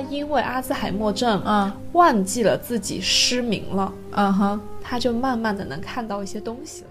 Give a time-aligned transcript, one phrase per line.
[0.00, 6.88] 他因为阿兹海默症，嗯忘记了自己失明了，嗯哼，他就慢慢的能看到一些东西了。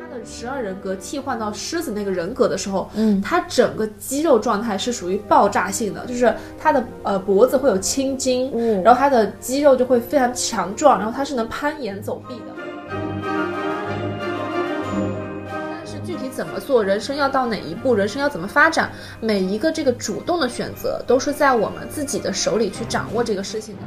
[0.00, 12.51] 他的十二人格替换到狮子那个人格的时候，嗯他整个肌肉状态是属于爆炸性的，就是他的呃脖子会有青筋，嗯然后他的肌肉就会非常强壮，然后他是能攀岩走壁的。
[16.42, 23.82] 怎么做，人生要到哪一步，人生要怎么发展，每一个这个主动的选择都是在我们自己的手里去掌握这个事情的。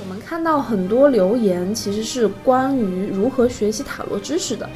[0.00, 4.66] 我们看到很多留言，其实是关于如何学习塔罗知识的。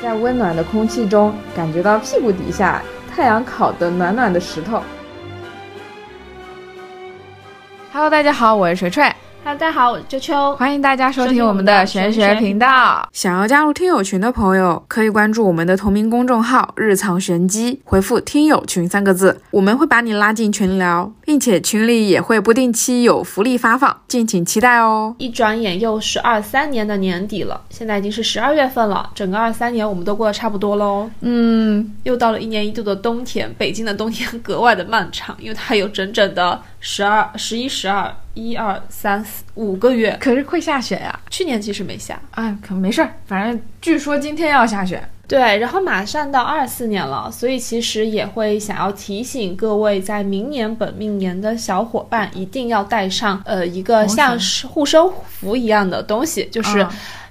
[0.00, 2.80] 在温暖的空气中，感觉到屁股底下
[3.12, 4.80] 太阳烤的暖暖的石头。
[7.92, 9.12] Hello，大家好，我是锤锤，
[9.44, 10.56] Hello，大家好，我是秋秋。
[10.56, 13.08] 欢迎大家收听我们的玄学频道。
[13.12, 25.14] 想要加入听友群的朋友，可以关注我们的同名公众号“日藏玄机”，回复“听友群”三个字，我们会把你拉进群聊，并且群里也会不定期有福利发放，敬请期待哦。
[25.18, 31.10] 一转眼又是二三年的年底了，现在已经是十二月份了，整个二三年我们都过得差不多喽。
[31.20, 40.16] 嗯，又到了一年一度的冬天，北京的冬天格外的漫长，因为它有整整的十二、十一、十二、一二三四五个月。
[40.18, 45.06] 可是会下雪呀、去年其实没下，哎，可没事儿，反正据说今天要下雪。
[45.28, 56.82] 对，然后马上到二四年了，所以其实也会想要提醒各位，在明年本命年的小伙伴，一定要带上呃一个像是护身符一样的东西，就是。
[56.82, 56.88] 嗯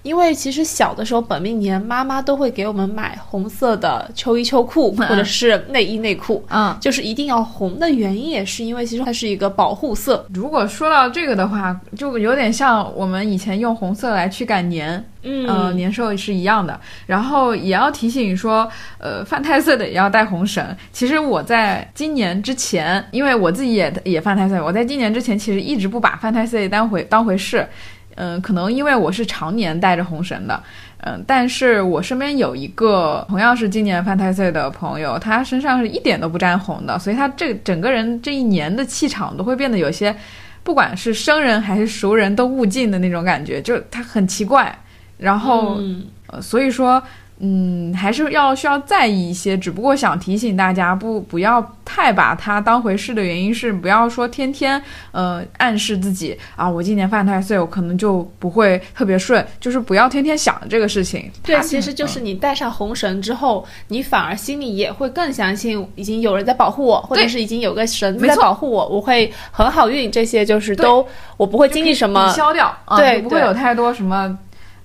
[0.07, 10.25] 因为其实小的时候，本命年妈妈都会给我们买红色的秋衣秋裤，或者是内衣内裤，嗯，就是一定要红的原因也是因为其实它是一个保护色。
[10.33, 16.79] 如果说到这个的话，就有点像我们以前用红色来驱赶年，嗯呃，年兽是一样的。
[17.05, 18.65] 然后也要提醒说，
[18.99, 20.65] 呃，犯太岁的也要带红绳。
[20.93, 27.67] 其实我在今年之前，因为我自己也也犯太岁，我在今年之前其实一直不把犯太岁当回当回事。
[28.17, 30.61] 嗯、可能因为我是常年带着红绳的，
[31.03, 40.15] 嗯、但是我身边有一个同样是今年犯太岁的朋友，他身上是一点都不沾红的，所以他这整个人这一年的气场都会变得有些，
[40.63, 44.77] 不管是生人还是熟人都勿近的那种感觉，就他很奇怪。
[45.17, 47.01] 然后，嗯呃，所以说，
[47.39, 49.57] 嗯，还是要需要在意一些。
[49.57, 54.81] 只不过想提醒大家，不不要太把它当回事的原因是，不要说天天
[55.11, 61.31] 呃暗示自己啊，我今年犯太岁，我可能就不会特别顺，就是不要天天想着这个事情。
[61.43, 70.11] 对，它其实就是你带上红绳之后，你反而心里也会更相信，已经有人在保护我，或者是已经有个绳子在保护我，我会很好运。
[70.11, 71.05] 这些就是都
[71.35, 74.37] 我不会经历什么消掉，啊对就不会有太多什么。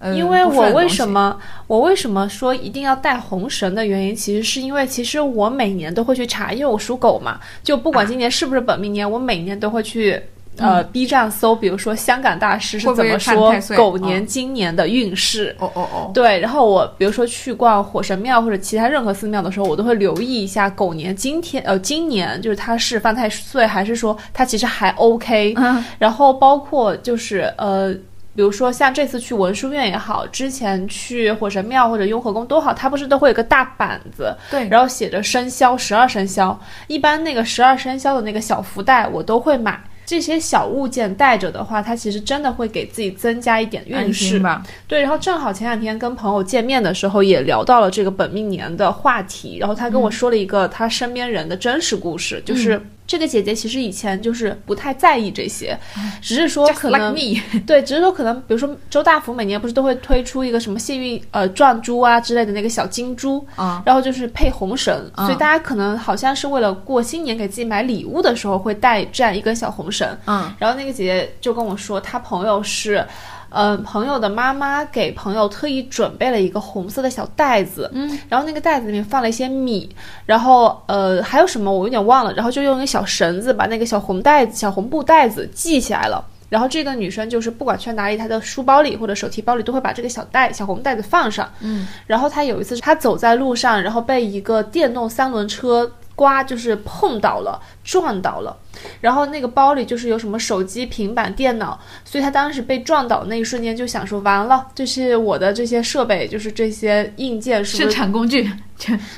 [0.02, 10.20] 呃，因为我为什么我为什么说一定要带红绳的原因，其实是因为其实我每年都会去查，因为我属狗嘛，就不管今年是不是本命年，我每年都会去。
[10.58, 15.56] 呃，B 站搜，比如说香港大师是怎么说狗嗯年今年的运势？
[15.58, 25.54] 哦哦哦，对，然后我比如说去逛火神庙或者其他任何寺庙的时候，我都会留意一下狗年今天呃今年就是它是犯太岁，还是说它其实还 OK？
[25.56, 27.96] 嗯然后包括就是呃。
[28.34, 39.82] 比如说像这次去文殊院也好，之前去火神庙或者雍和宫都好，它不是都会有个大板子，对，然后写着生肖十二生肖，一般那个十二生肖的那个小福袋我都会买。
[40.04, 44.42] 这些小物件带着的话，它其实真的会给自己增加一点运势心。
[44.42, 44.62] 吧。
[44.86, 52.82] 对，然后正好前两天跟朋友见面的时候，也聊到了这个本命年的话题，然后他跟我说了一个他身边人的真实故事，就是
[53.12, 55.78] 这个姐姐其实以前就是不太在意这些，
[56.22, 57.14] 只是说可 like 能
[57.66, 73.06] 对，只是说可能，比如说周大福每年不是都会推出一个什么幸运呃转珠啊之类的那个小金珠，啊，然后就是配红绳，嗯所以大家可能好像是为了过新年给自己买礼物的时候会带这样一根小红绳，嗯然后那个姐姐就跟我说，她朋友是，
[73.52, 79.88] 呃，朋友的妈妈给朋友特意准备了一个红色的小袋子，嗯，然后那个袋子里面放了一些米，
[80.26, 86.24] 然后呃还有什么我有点忘了，然后就用一个小绳子把那个小红袋子、小红布袋子系起来了。
[86.48, 91.50] 然后这个女生就是不管去哪里，她的书包里或者手提包里都会把这个小袋、小红袋子放上。
[91.60, 95.90] 嗯，然后她有一次，她走在路上，然后被一个电动三轮车
[96.22, 98.56] 刮，就是碰倒了，撞倒了。
[99.00, 108.48] 然后那个包里就是有什么手机、平板、电脑，所以他当时被撞倒那一瞬间就想说，完了，就是我的这些设备，就是这些硬件生产工具，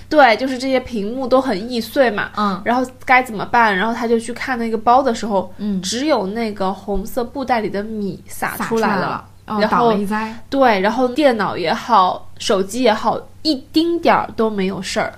[0.09, 2.31] 对，就是这些屏幕都很易碎嘛。
[2.37, 3.77] 嗯然后该怎么办？
[3.77, 9.27] 然后他就去看那个包的时候，嗯，只有那个红色布袋里的米洒出来了。
[9.47, 9.93] 然后，
[10.49, 15.13] 对，然后电脑也好，手机也好，一丁点儿都没有事儿。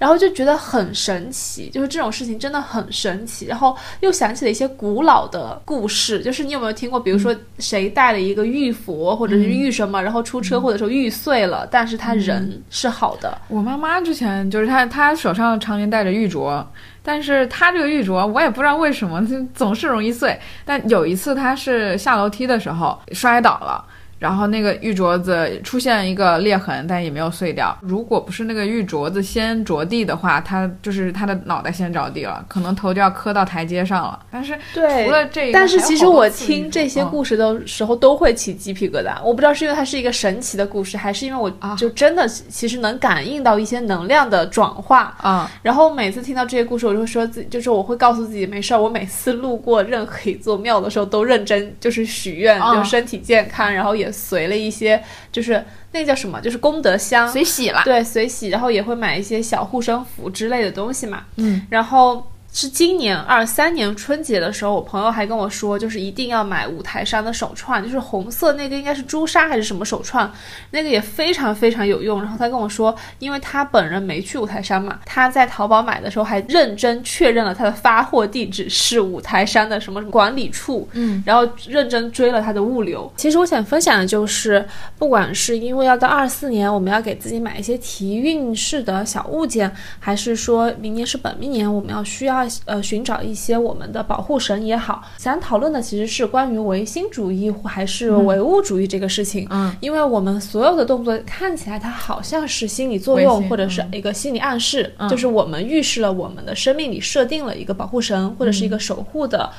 [0.00, 3.44] 然后就觉得很神奇，就是这种事情真的很神奇。
[3.44, 13.36] 然后又想起了一些古老的故事，就是你有没有听过，比如说谁带了一个玉佛或者是玉什么，然后出车祸的时候玉碎了，但是他人是好的。
[13.48, 16.64] 我妈妈之前就是她，她手上常年戴着玉镯，
[17.02, 20.40] 但是她这个玉镯我也不知道为什么就总是容易碎。
[20.64, 23.84] 但有一次她是下楼梯的时候摔倒了。
[24.20, 27.76] 然后那个玉镯子出现一个裂痕，但也没有碎掉。
[27.80, 34.20] 如果不是那个玉镯子先着地的话，他就是他的脑袋先着地了，可能头就要磕到台阶上了。
[34.30, 45.16] 但是对除了这个，但是其实我听这些嗯故事的时候都会起鸡皮疙瘩，我不知道是因为它是一个神奇的故事，还是因为我啊就真的其实能感应到一些能量的转化。
[45.22, 48.80] 啊、然后每次听到这些故事，我就会说自己，就是我会告诉自己没事儿。
[48.80, 57.82] 我每次路过任何一座庙的时候，都认真就是许愿，哦就身体健康，然后也随了一些，就是那叫什么，就是功德箱，随喜啦。
[57.84, 61.24] 对，随喜，然后也会买一些小护身符之类的东西嘛。
[61.36, 70.30] 嗯，然后是今年二三年春节的时候，我朋友还跟我说，就是一定要买五台山的手串，就是红色那个应该是朱砂还是什么手串，
[70.70, 72.20] 那个也非常非常有用。
[72.20, 83.10] 然后他跟我说，因为他本人没去五台山嘛，他在淘宝买的时候还认真确认了他的发货地址是五台山的什么管理处，嗯，然后认真追了他的物流。
[83.16, 84.66] 其实我想分享的就是，
[84.98, 89.70] 不管是因为要到二四年，我们要给自己买一些提运式的小物件，
[90.00, 99.46] 还是说明年是本命年，我们要需要呃寻找一些我们的保护神也好，想讨论的其实是关于唯心主义还是唯物主义这个事情。
[99.50, 109.50] 嗯，因为我们所有的动作看起来它好像是心理作用，或者是一个心理暗示，嗯就是我们预示了我们的生命里设定了一个保护神或者是一个守护的。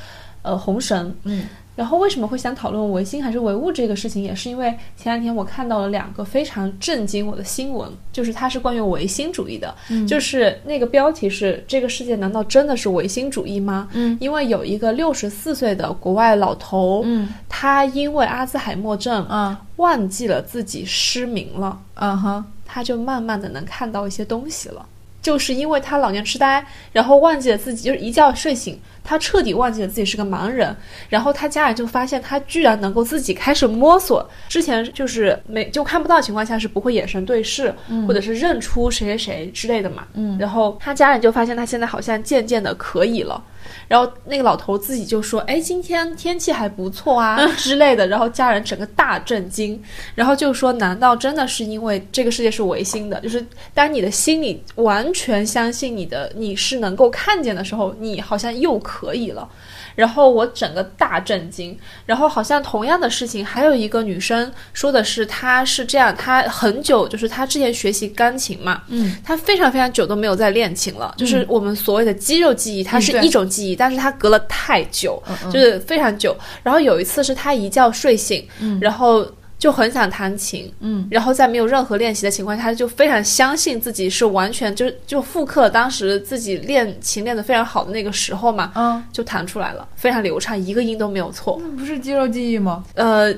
[0.44, 1.44] 呃，红绳，嗯，
[1.82, 10.06] 然后为什么会想讨论唯心还是唯物这个事情，也是因为前两天我看到了两个非常震惊我的新闻，就是它是关于唯心主义的，嗯。
[10.06, 17.28] 就是那个标题是“这个世界难道真的是唯心主义吗？”嗯，因为有一个六十四岁的国外老头，嗯。
[17.50, 19.58] 他因为阿兹海默症，嗯。
[19.78, 24.86] 忘记了自己失明了，嗯哼，他就慢慢的能看到一些东西了。
[25.22, 30.76] 就是因为他老年痴呆，然后忘记了自己，就是一觉睡醒，他彻底忘记了自己是个盲人。
[31.10, 37.74] 然后他家人就发现他居然能够自己开始摸索，之前就是没就看不到情况下是不会眼神对视，
[38.08, 40.08] 或者是认出谁谁谁之类的嘛。
[40.14, 43.44] 嗯然后他家人就发现他现在好像渐渐的可以了。
[43.88, 49.82] 然后那个老头自己就说：“哎，今天天气还不错啊之类的。”然后家人整个大震惊，
[50.16, 53.20] 然后就说：“难道真的是因为这个世界是唯心的？
[53.22, 59.48] 就是当你的心里完全相信你的你是能够看见的时候，你好像又可以了。”
[59.96, 75.22] 然后我整个大震惊，然后好像同样的事情，还有一个女生说的是，她是这样，她很久就是她之前学习钢琴嘛，嗯，她非常非常久都没有再练琴了，就是我们所谓的肌肉记忆，它是一种记忆，但是它隔了太久，
[75.52, 76.36] 就是非常久。
[76.64, 78.80] 然后有一次是她一觉睡醒，嗯。
[78.82, 79.26] 然后
[79.62, 91.62] 就很想弹琴，嗯，然后在没有任何练习的情况下，他就非常相信自己是完全就就复刻当时自己练琴练得非常好的那个时候嘛，嗯，就弹出来了，非常流畅，一个音都没有错。
[91.62, 92.84] 那不是肌肉记忆吗？
[92.96, 93.32] 呃，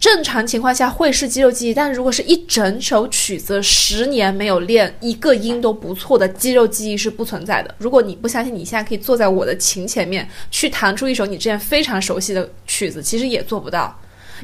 [0.00, 7.74] 正常情况下会是肌肉记忆，但如果是一整首曲子十年没有练，一个音都不错的肌肉记忆是不存在的。
[7.76, 13.94] 如果你不相信，你现在可以坐在我的琴前面去弹出一首你之前非常熟悉的曲子，其实也做不到。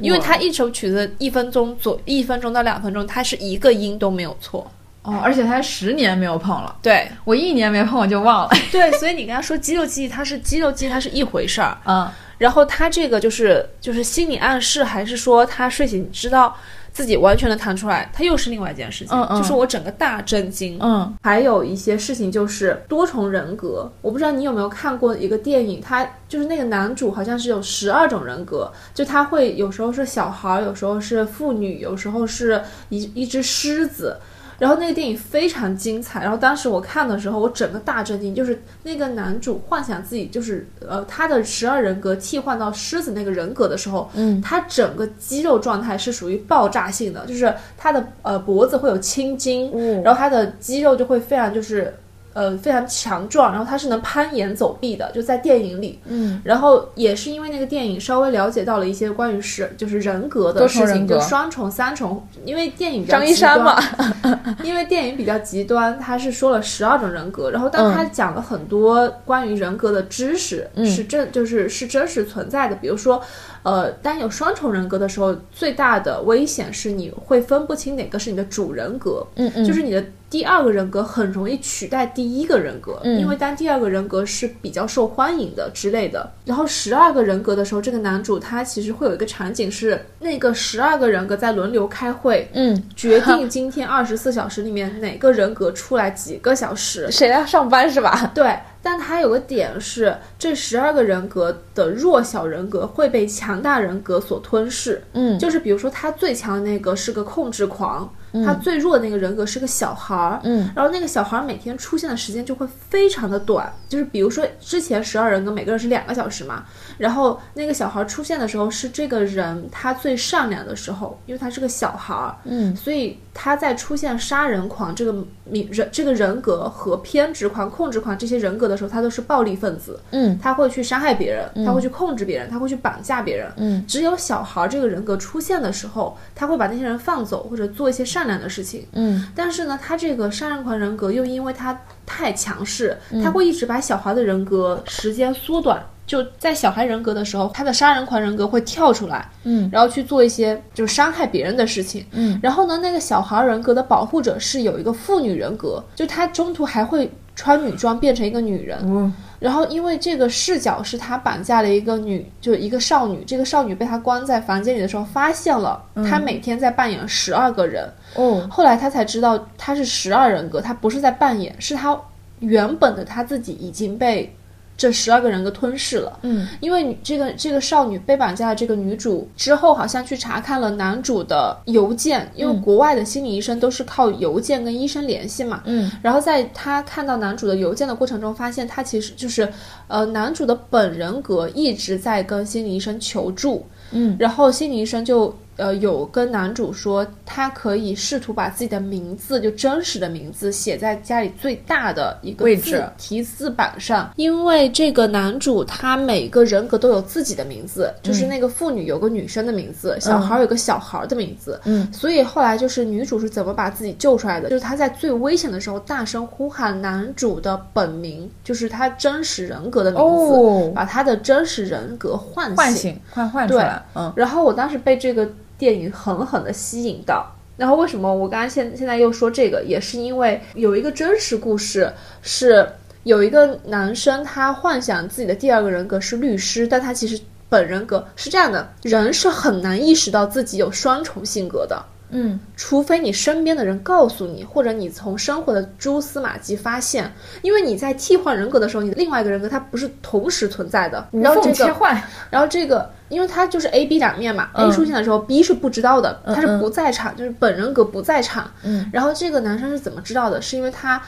[0.00, 4.70] 因为它一首曲子一分钟左一分钟到两分钟，它是一个音都没有错。
[5.02, 8.50] 哦，而且他十年没有碰了，对我一年没碰我就忘了。
[8.70, 11.76] 对，所以你跟他说肌肉记忆，它是肌肉记忆，它是一回事儿。
[11.84, 12.08] 嗯
[12.38, 16.56] 然后他这个就是就是心理暗示，还是说他睡醒知道
[16.92, 19.16] 自己完全的弹出来，它又是另外一件事情。
[19.16, 20.78] 嗯嗯就是我整个大震惊。
[20.80, 34.16] 嗯还有一些事情就是多重人格，我不知道你有没有看过一个电影，他就是那个男主好像是有十二种人格，就他会有时候是小孩，有时候是妇女，有时候是一一只狮子。
[34.58, 51.92] 然后那个电影非常精彩，然后当时我看的时候，我整个大震惊，就是那个男主幻想自己就是呃他的十二人格替换到狮子那个人格的时候，嗯，他整个肌肉状态是属于爆炸性的，就是他的呃脖子会有青筋，嗯然后他的肌肉就会非常就是
[52.32, 55.98] 呃非常强壮，然后他是能攀岩走壁的，就在电影里。
[56.06, 56.40] 嗯。
[56.44, 63.76] 然后也是因为那个电影稍微了解到了一些关于是就是人格的多事情，就双重、三重，因为电影比较张一山嘛，
[64.62, 72.76] 因为电影比较极端，他是说了十二种人格，然后但他讲了很多关于人格的知识，是真就是是真实存在的。
[72.76, 73.22] 比如说，
[73.62, 80.04] 呃，当有双重人格的时候，最大的危险是你会分不清哪个是你的主人格，嗯嗯，就是你的。
[80.32, 86.26] 第二个人格很容易取代第一个人格，因为当第二个人格是比较受欢迎的之类的。
[86.46, 98.32] 然后十二个人格的时候，这个男主他其实会有一个场景是那个十二个人格在轮流开会，嗯，决定今天二十四小时里面哪个人格出来几个小时， 谁来上班是吧？
[98.34, 98.56] 对。
[98.82, 105.02] 但它有个点是，这十二个人格的弱小人格会被强大人格所吞噬。
[105.12, 108.12] 嗯，就是比如说他最强的那个是个控制狂。
[108.44, 116.64] 他最弱的那个人格是个小孩儿，嗯，然后那个小孩儿每天出现的时间就会非常的短，就是比如说之前十二人格每个人是两个小时嘛，
[116.96, 125.12] 然后那个小孩儿出现的时候是这个人他最善良的时候，因为他是个小孩儿，嗯，所以他在出现杀人狂这个
[125.44, 138.21] 名人这个人格和偏执狂、控制狂这些人格的时候，他都是暴力分子，嗯，他会去伤害别人，他会去控制别人，他会去绑架别人，嗯，只有小孩儿这个人格出现的时候，他会把那些人放走或者做一些善。
[138.22, 141.76] 善良的事情，嗯，但是呢，他这个杀人狂人格又因为他
[142.06, 145.82] 太强势，他会一直把小孩的人格时间缩短。
[146.06, 152.38] 就在小孩人格的时候，他的杀人狂人格会跳出来，嗯，然后去做一些就是伤害别人的事情，嗯。
[152.42, 159.12] 然后呢，那个小孩人格的保护者是有一个妇女人格，就他中途还会穿女装变成一个女人，嗯。
[159.38, 163.24] 然后，因为这个视角是他绑架了一个女，就一个少女。
[163.26, 167.90] 这个少女被他关在房间里的时候，发现了他每天在扮演十二个人。
[168.14, 171.98] 哦，后来他才知道他是十二人格，他不是在扮演，是他
[172.40, 174.34] 原本的他自己已经被。
[174.74, 189.46] 这十二个人格吞噬了，嗯，因为这个这个少女被绑架的这个女主之后，好像去查看了男主的邮件，因为国外的心理医生都是靠邮件跟医生联系嘛，嗯，然后在他看到男主的邮件的过程中，发现他其实就是，
[189.86, 195.32] 呃，男主的本人格一直在跟心理医生求助，嗯，然后心理医生就。
[195.56, 214.48] 呃，有跟男主说，他可以试图把自己的名字，就真实的名字写在家里最大的一个位置提字板上，因为这个男主他每个人格都有自己的名字，就是那个妇女有个女生的名字，小孩有个小孩的名字，嗯，所以后来就是女主是怎么把自己救出来的？
[214.48, 225.28] 就是她在最危险的时候大声呼喊男主的本名，就是他真实人格的名字，把他的真实人格唤醒，唤醒，唤唤出来，嗯，然后我当时被这个。
[225.62, 227.24] 电影狠狠的吸引到，
[227.56, 231.88] 然后为什么我刚刚现现在又说这个，也是因为有一个真实故事，
[232.20, 232.68] 是
[233.04, 237.16] 有一个男生他幻想自己的第二个人格是律师，但他其实
[237.48, 241.80] 本人格是这样的，人是很难意识到自己有双重性格的。
[242.12, 247.10] 嗯，除非你身边的人告诉你，或者你从生活的蛛丝马迹发现，
[247.42, 252.00] 因为你在替换人格的时候，你的另外一个人格它不是同时存在的，无缝切换。
[252.30, 258.50] 然后这个，因为它就是 A、B 两面嘛，A 出现的时候，B 是不知道的，他是不在场，就是本人格不在场。
[258.62, 260.40] 嗯，然后这个男生是怎么知道的？
[260.40, 261.02] 是因为他。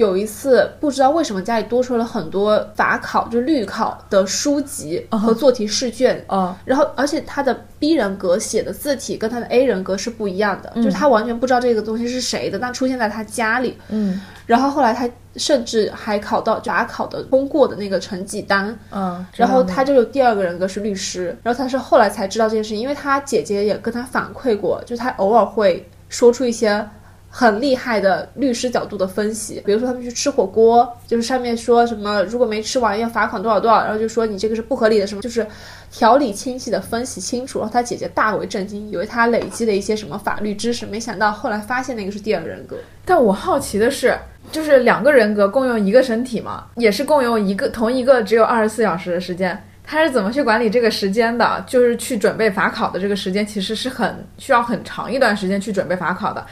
[0.00, 6.24] 有一次，不知道为什么家里多出了很多法考，就律考的书籍和做题试卷。
[6.26, 13.76] 哦，然后而且他的 B 人格写的字体跟他的 A 人格是不一样的，就是他完全不知道这个东西是谁的，但出现在他家里。
[13.90, 18.74] 嗯，然后后来他甚至还考到法考的通过的那个成绩单。
[18.90, 26.88] 嗯，然后他就有第二个人格是律师，然后他是后来才知道这件事，因为他姐姐也跟他反馈过，就他偶尔会说出一些。
[27.32, 35.46] 很厉害的律师角度的分析，比如说他们去吃火锅，就是上面说什么如果没吃完要罚款多少多少，然后就说你这个是不合理的什么，就是
[35.92, 37.60] 条理清晰的分析清楚。
[37.60, 42.76] 然后他姐姐大为震惊，以为他累积了一些什么法律知识，没想到后来发现那个是第二人格。
[43.04, 44.18] 但我好奇的是，
[44.50, 51.64] 就是两个人格共用一个身体嘛，也是共用一个同一个只有二十四小时的时间，他是怎么去管理这个时间的？
[51.64, 56.44] 就是去准备法考的这个时间，其实是很需要很长一段时间去准备法考的。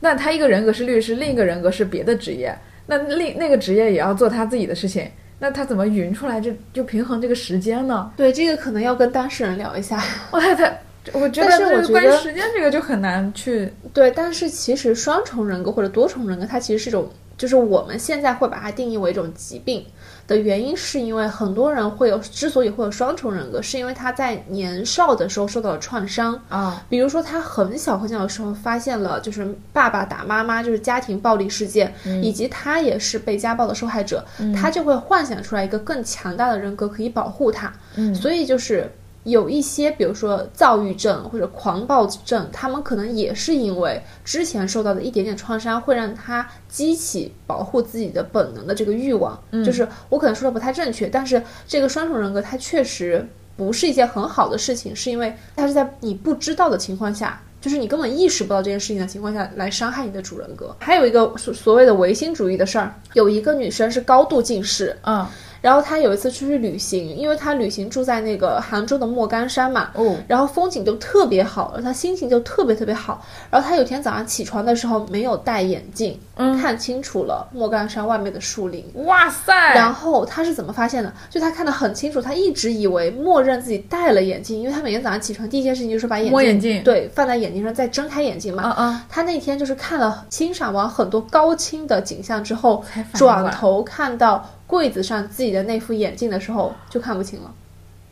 [0.00, 8.12] 那他一个人格是律师，另一个人格是别的职业，那另那个职业也要做他自己的事情，那他怎么匀出来就就平衡这个时间呢？
[8.16, 10.02] 对，这个可能要跟当事人聊一下。
[10.30, 10.80] 我太太，
[11.12, 19.84] 我觉得这个关于时间这个就很难去对，但是其实双重人格或者多重人格，它其实是一种，就是我们现在会把它定义为一种疾病。
[20.26, 26.38] 的原因是因为很多人会有，之所以会有双重人格，是因为他在年少的时候受到了创伤。
[26.48, 38.90] 啊，比如说他很小很小的时候发现了就是爸爸打妈妈，就是家庭暴力事件，以及他也是被家暴的受害者，他就会幻想出来一个更强大的人格可以保护他，嗯，所以就是
[39.26, 49.36] 有一些，比如说躁郁症或者狂暴症，他们可能也是因为之前受到的一点点创伤，会让他激起保护自己的本能的这个欲望。
[49.64, 57.42] 就是我可能说的不太正确，但是这个双重人格它确实不是一件很好的事情，是因为它是在你不知道的情况下。
[57.58, 60.76] 就是你根本意识不到这件事情的情况下来伤害你的主人格。
[60.78, 65.26] 还有一个所所谓的唯心主义的事儿，有一个女生是高度近视，嗯，
[65.60, 73.24] 然后他有一次出去旅行，因为他旅行住在那个杭州的莫干山嘛，哦，然后风景就特别好，然后他心情就特别特别好。
[73.50, 78.84] 然后他有天早上起床的时候没有戴眼镜，嗯看清楚了莫干山外面的树林。
[79.06, 81.12] 哇塞，然后他是怎么发现的？
[81.30, 88.74] 就他看得很清楚，他一直以为默认自己戴了眼镜，因为他每天早上起床第一件事情就是把眼镜摸眼镜对放在眼睛上，再睁开眼睛嘛。
[88.76, 92.84] 嗯嗯，他那天就是看了欣赏完很多高清的景象之后
[93.14, 97.54] 转头看到柜子上自己的那副眼镜的时候，就看不清了。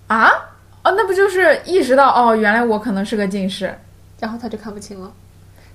[0.07, 0.31] 啊，
[0.83, 3.75] 哦，那不就是意识到哦，原来我可能是个近视，
[4.21, 5.13] 然后他就看不清了，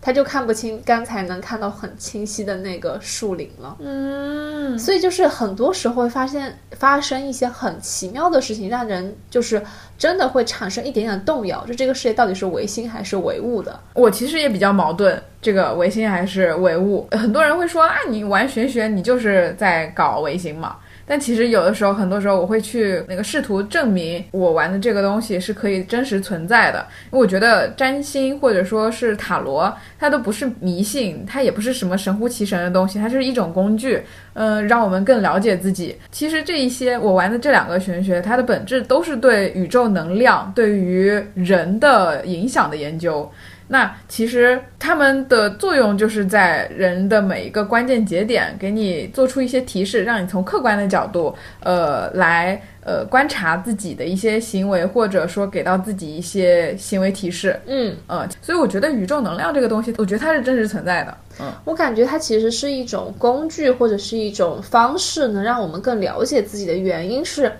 [0.01, 3.75] 他就看不清刚才能看到很清晰的那个树林了。
[3.79, 9.61] 嗯，所以就是很多时候会发现发生一些很奇妙的事情，让人就是
[9.97, 13.79] 真的会产生一点点动摇，就这个世界到底是唯心还是唯物的？
[13.93, 17.07] 我其实也比较矛盾，这个唯心还是唯物？
[17.11, 20.77] 很多人会说啊，你玩玄学，你就是在搞唯心嘛。
[21.09, 33.99] 但其实有的时候，很多时候我会去那个试图证明我玩的这个东西是可以真实存在的，因为我觉得占星或者说是塔罗，它都不是迷信，它也不是什么神乎其神的东西，它就是一种工具，
[34.33, 35.95] 嗯、让我们更了解自己。
[36.11, 43.27] 其实这一些我玩的这两个玄学，它的本质都是对宇宙能量、对于人的影响的研究。
[43.71, 57.59] 那其实它们的作用就是在人的每一个关键节点，给你做出一些提示，让你从客观的角度，呃，来呃观察自己的一些行为，或者说给到自己一些行为提示。
[57.67, 61.15] 嗯，呃，所以我觉得宇宙能量这个东西，我觉得它是真实存在的。
[61.39, 67.51] 嗯，我感觉它其实是一种工具或者是一种方式，能让我们更了解自己的原因是。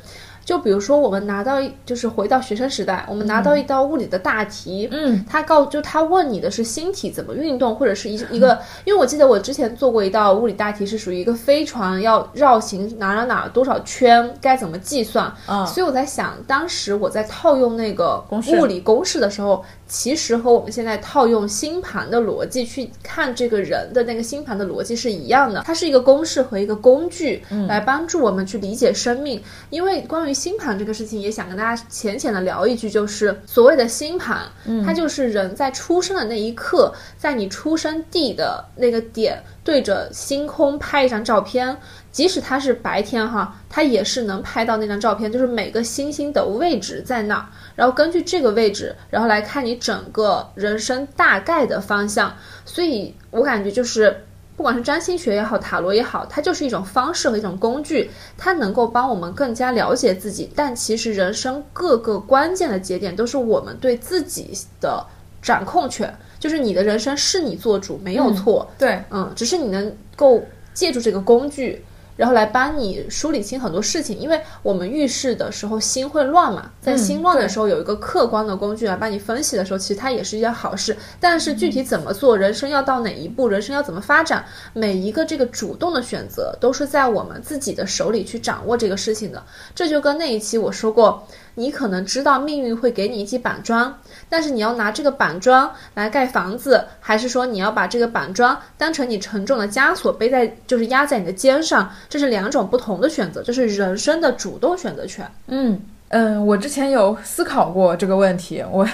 [0.49, 15.63] 就比如说，我们拿到一就是回到学生时代，我们拿到一道物理的大题，嗯，他告就他问你的是星体怎么运动，或者是一一个，因为我记得我之前做过一道物理大题，是属于一个飞船要绕行哪哪哪多少圈，该怎么计算，嗯。
[15.67, 29.41] 所以我在想，当时我在套用那个物理公式的时候，其实和我们现在套用星盘的逻辑去看这个人的那个星盘的逻辑是一样的，它是一个公式和一个工具，来帮助我们去理解生命。
[29.71, 34.43] 因为关于星盘这个事情，也想跟大家浅浅的聊一句，就是所谓的星盘，
[34.85, 41.75] 它就是人在出生的那一刻，在你出生地的那个点对着星空拍一张照片。
[42.11, 47.45] 即使它是白天哈，它也是能拍到那张照片，就是每个星星的位置在哪儿，
[47.75, 52.35] 然后根据这个位置，然后来看你整个人生大概的方向。
[52.65, 60.51] 所以我感觉就是，不管是占星学也好，塔罗也好，它就是一种方式和一种工具，它能够帮我们更加了解自己。
[60.55, 65.05] 但其实人生各个关键的节点都是我们对自己的
[65.41, 68.69] 掌控权，就是你的人生是你做主，没有错。
[68.77, 70.43] 对，嗯，只是你能够
[70.73, 71.83] 借助这个工具，
[72.19, 74.19] 然后来帮你梳理清很多事情。
[74.19, 80.97] 因为我们遇事的时候心会乱嘛，在嗯心乱的时候有一个客观的工具来帮你分析的时候，其实它也是一件好事。
[81.17, 89.41] 但是具体怎么做，人生要到哪一步，人生要怎么发展，每一个这个主动的选择都是在我们自己的手里去掌握这个事情的。
[89.73, 91.25] 这就跟那一期我说过，
[91.59, 93.93] 你可能知道命运会给你一记板砖，
[94.29, 105.29] 但是你要拿这个板砖来盖房子，还是说你要把这个板砖当成你沉重的枷锁背在，就是压在你的肩上，这是两种不同的选择，这是人生的主动选择权。
[105.47, 108.87] 嗯嗯，我之前有思考过这个问题，我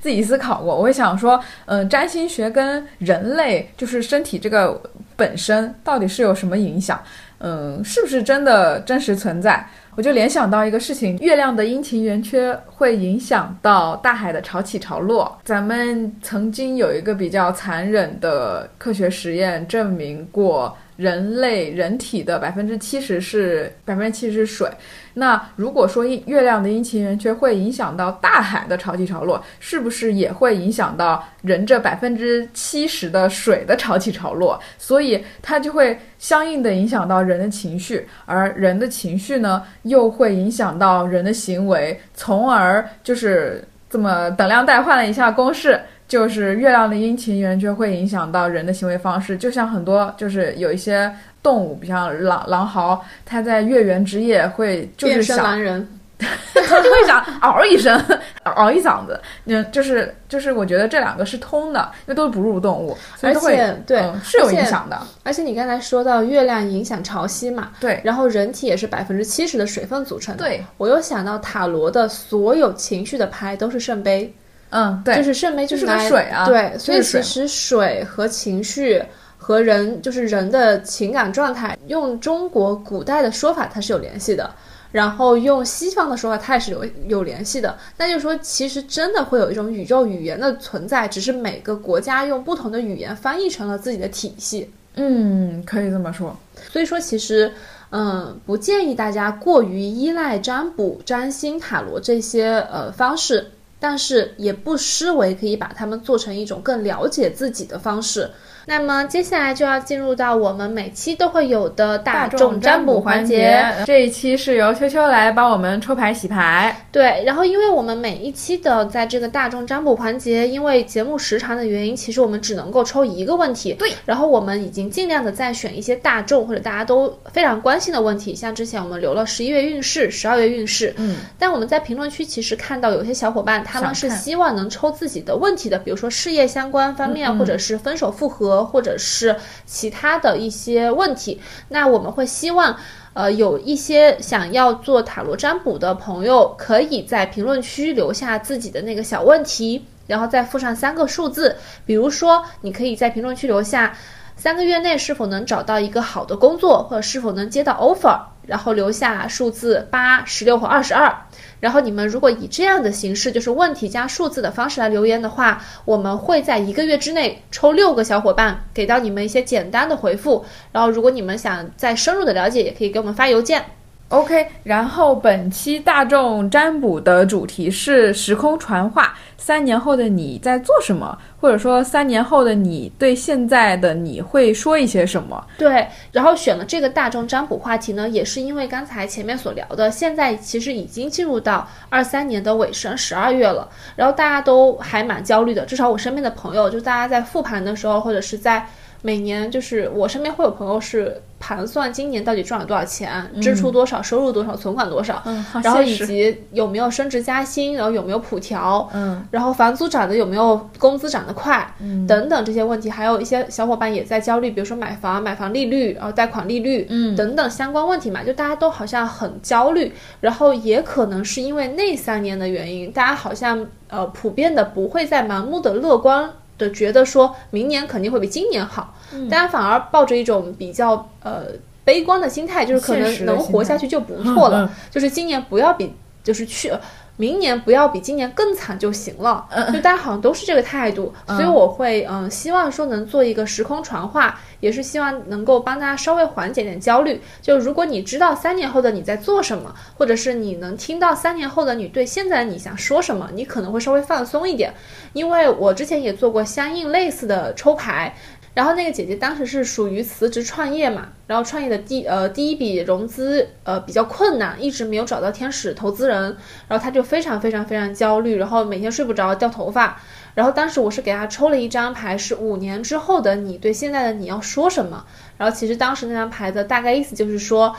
[0.00, 4.80] 自己思考过，我会想说，嗯，占星学跟人类就是身体这个
[5.14, 6.98] 本身到底是有什么影响？
[7.40, 9.68] 嗯，是不是真的真实存在？
[9.96, 15.38] 我就联想到一个事情，月亮的阴晴圆缺会影响到大海的潮起潮落。
[15.44, 24.70] 咱们曾经有一个比较残忍的科学实验，证明过人类人体的百分之七十是百分之七十是水。
[25.14, 34.60] 那如果说月亮的阴晴圆缺会影响到大海的潮起潮落，是不是也会影响到人这百分之七十的水的潮起潮落？
[34.76, 45.80] 所以它就会相应的影响到人的情绪，而人的情绪呢，又会影响到人的行为，从而就是这么等量代换了一下公式。
[46.06, 51.12] 就是月亮的阴晴圆缺会影响到人的行为方式，就像很多就是有一些
[51.42, 55.86] 动物，比像狼狼嚎，它在月圆之夜会就是想狼人，
[56.18, 58.00] 他就会想嗷一声，
[58.44, 68.00] 嗷一嗓子，嗯，就是就是，我觉得这两个是通的，因为都是哺乳动物，所以都会而且对嗯是有影响的，而且你刚才说到月亮影响潮汐嘛，对。
[68.04, 70.44] 然后人体也是百分之七十的水分组成的。
[70.44, 74.32] 对，我又想到塔罗的所有情绪的牌都是圣杯，
[74.74, 79.00] 嗯，对，就是圣杯就是个水啊对，所以其实水和情绪
[79.38, 84.50] 和人就是人的情感状态，用中国古代的说法它是有联系的。
[84.90, 87.76] 然后用西方的说法，它也是有有联系的。
[87.96, 94.70] 那就是说，其实真的会有一种宇宙语言的存在，只是每个国家用不同的语言翻译成了自己的体系。
[94.94, 96.36] 嗯，可以这么说，
[96.70, 97.52] 所以说，其实，
[97.90, 103.44] 嗯，不建议大家过于依赖占卜、占星、塔罗这些呃方式，
[103.86, 108.30] 但是也不失为可以把它们做成一种更了解自己的方式。
[108.66, 123.74] 那么接下来就要进入到我们每期都会有的大众占卜环节。，这一期是由秋秋来帮我们抽牌洗牌，对，然后因为我们每一期的在这个大众占卜环节，因为节目时长的原因，其实我们只能够抽一个问题。
[123.74, 130.94] 对，然后我们已经尽量的在选一些大众或者大家都非常关心的问题，像之前我们留了十一月运势、十二月运势。
[130.96, 141.40] 嗯，但我们在评论区其实看到有些小伙伴他们是希望能抽自己的问题的，比如说事业相关方面，嗯嗯或者是分手复合，或者是其他的一些问题。
[141.70, 142.76] 那我们会希望。
[143.14, 151.54] 呃，有一些想要做塔罗占卜的朋友，可以在评论区留下自己的那个小问题，然后再附上三个数字。
[151.86, 153.96] 比如说，你可以在评论区留下
[154.36, 161.14] 三个月内是否能找到一个好的工作，或者是否能接到 offer，然后留下数字八、十六和二十二。
[161.60, 170.44] 然后你们如果以这样的形式，就是问题加数字的方式来留言的话，我们会在一个月之内抽六个小伙伴，给到你们一些简单的回复。
[170.72, 173.64] 然后如果你们想再深入的了解，也可以给我们发邮件。
[174.08, 181.18] OK，然后本期大众占卜的主题是时空传话，三年后的你在做什么？
[181.40, 185.44] 或者说三年后的你对现在的你会说一些什么？
[185.58, 198.64] 对，然后选了这个大众占卜话题呢，也是因为刚才前面所聊的，现在其实已经进入到二三年的尾声，十二月了，然后大家都还蛮焦虑的，至少我身边的朋友，就大家在复盘的时候，或者是在
[199.02, 211.74] 每年，就是我身边会有朋友是盘算今年到底赚了多少钱，支出多少，收入多少，存款多少，嗯，然后以及有没有升职加薪，然后有没有普调，嗯，然后房租涨的有没有工资涨得快，
[212.08, 217.14] 等等这些问题，还有一些小伙伴也在焦虑，比如说买房、买房利率，然后贷款利率，嗯。
[217.14, 226.30] 等等相关问题嘛，就大家都好像很焦虑，然后也可能是因为那三年的原因，大家好像呃普遍的不会再盲目的乐观。
[226.58, 229.28] 的觉得说明年肯定会比今年好，嗯。
[229.28, 231.44] 大家反而抱着一种比较呃
[231.84, 236.72] 悲观的心态，就是可能能活下去就不错了，就是今年不要比就是去。
[237.16, 247.22] 明年不要比今年更惨就行了，就大家好像都是这个态度，所以我会嗯希望说能做一个时空传话，也是希望能够帮大家稍微缓解点焦虑。
[247.40, 254.74] 就如果你知道三年后的你在做什么，或者是你能听到三年后的你对现在的你想说什么，你可能会稍微放松一点。
[255.12, 258.12] 因为我之前也做过相应类似的抽牌，
[258.54, 266.36] 然后那个姐姐当时是属于辞职创业嘛，然后创业的第呃第一笔融资呃比较困难，一直没有找到天使投资人，
[266.68, 270.00] 然后她就非常非常非常焦虑，然后每天睡不着，掉头发。
[270.34, 275.04] 然后当时我是给她抽了一张牌，是五年之后的你对现在的你要说什么。
[275.36, 277.74] 然后其实当时那张牌的大概意思就是说。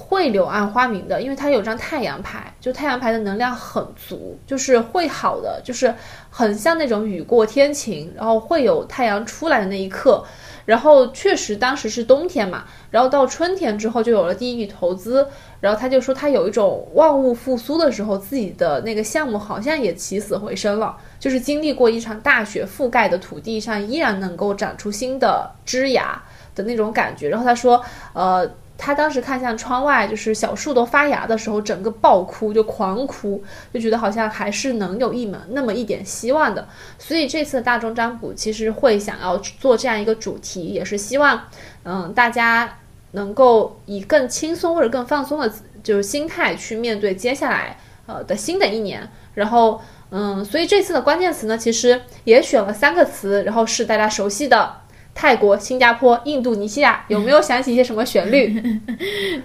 [0.00, 5.94] 会柳暗花明的，因为它有张太阳牌，就太阳牌的能量很足，就是会好的，就是
[6.30, 10.24] 很像那种雨过天晴，然后会有太阳出来的那一刻。
[10.66, 15.26] 然后确实当时是冬天嘛，然后到春天之后就有了第一笔投资，
[15.60, 26.22] 然后他就说他有一种万物复苏的时候，自己的那个项目好像也起死回生了，就是经历过一场大雪覆盖的土地上，依然能够长出新的枝芽
[26.54, 27.28] 的那种感觉。
[27.28, 27.82] 然后他说，
[28.12, 28.48] 呃。
[28.82, 36.66] 他当时看向窗外，就是小树都发芽的时候，整个爆哭，就狂哭，就觉得好像还是能有一门那么一点希望的。
[36.98, 41.44] 所以这次的大众占卜其实会想要做这样一个主题，也是希望，
[41.84, 42.78] 嗯，大家
[43.10, 49.06] 能够以更轻松或者更放松的就是心态去面对接下来呃的新的一年。
[49.34, 54.79] 然后，嗯，所以这次的关键词呢，其实也选了三个词，然后是大家熟悉的。
[55.14, 58.62] 泰国、新加坡、印度尼西亚，有没有想起一些什么旋律？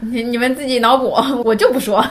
[0.01, 2.05] 你 你们自己脑补， 我就不说。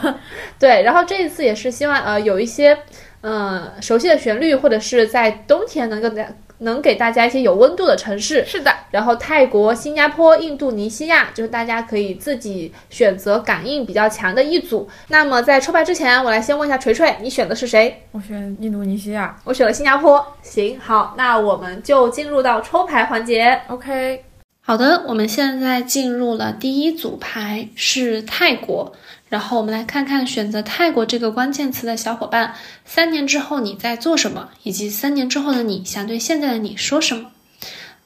[0.59, 2.77] 对，然后这一次也是希望呃有一些
[3.21, 6.09] 嗯、呃、熟悉的旋律，或者是在冬天能够
[6.59, 8.43] 能给大家一些有温度的城市。
[8.45, 14.87] 是的，然后泰国、新加坡、印度尼西亚，就是大家可以自己选择感应比较强的一组。
[15.09, 18.03] 那么在抽牌之前，我来先问一下锤锤，你选的是谁？
[18.11, 19.35] 我选印度尼西亚。
[19.43, 20.25] 我选了新加坡。
[20.41, 23.61] 行，好，那我们就进入到抽牌环节。
[23.67, 24.23] OK，
[24.61, 28.93] 好的，我们现在进入了第一组牌，是泰国。
[29.27, 32.53] 然后我们来看看选择泰国这个关键词的小伙伴，
[32.85, 37.31] 三年之后你在做什么，以及三年之后的你想对现在的你说什么。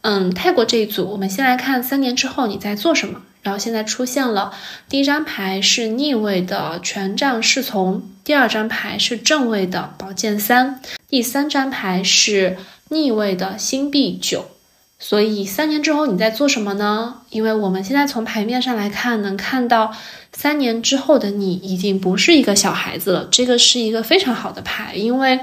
[0.01, 3.21] 嗯，泰国这一组，我们先来看三年之后你在做什么。
[3.41, 4.53] 然后现在出现了
[4.89, 12.57] 第一张牌是逆位的权杖侍从，第二张牌是正位的宝剑三，第三张牌是
[12.89, 14.45] 逆位的星币九。
[15.01, 17.21] 所以三年之后你在做什么呢？
[17.29, 19.95] 因为我们现在从牌面上来看，能看到
[20.33, 25.39] 三年之后的你已经不是一个小孩子了，这个是一个非常好的牌，因为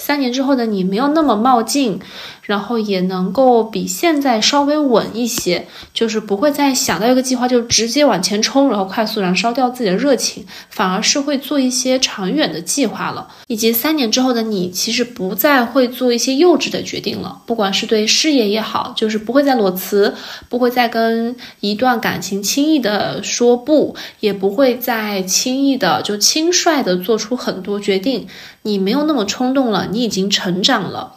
[0.00, 2.00] 三年之后的你没有那么冒进，
[2.42, 13.28] 然后也能够比现在稍微稳一些，就是不会再想到一个计划就直接往前冲，然后快速燃烧掉自己的热情，反而是会做一些长远的计划了。
[13.46, 20.14] 以及三年之后的你，其实不再会做一些幼稚的决定了，不管是对事业也好，就是不会再裸辞，
[20.48, 28.26] 不会再跟一段感情轻易的说不，也不会再轻易的就轻率的做出很多决定。
[28.62, 31.16] 你没有那么冲动了，你已经成长了。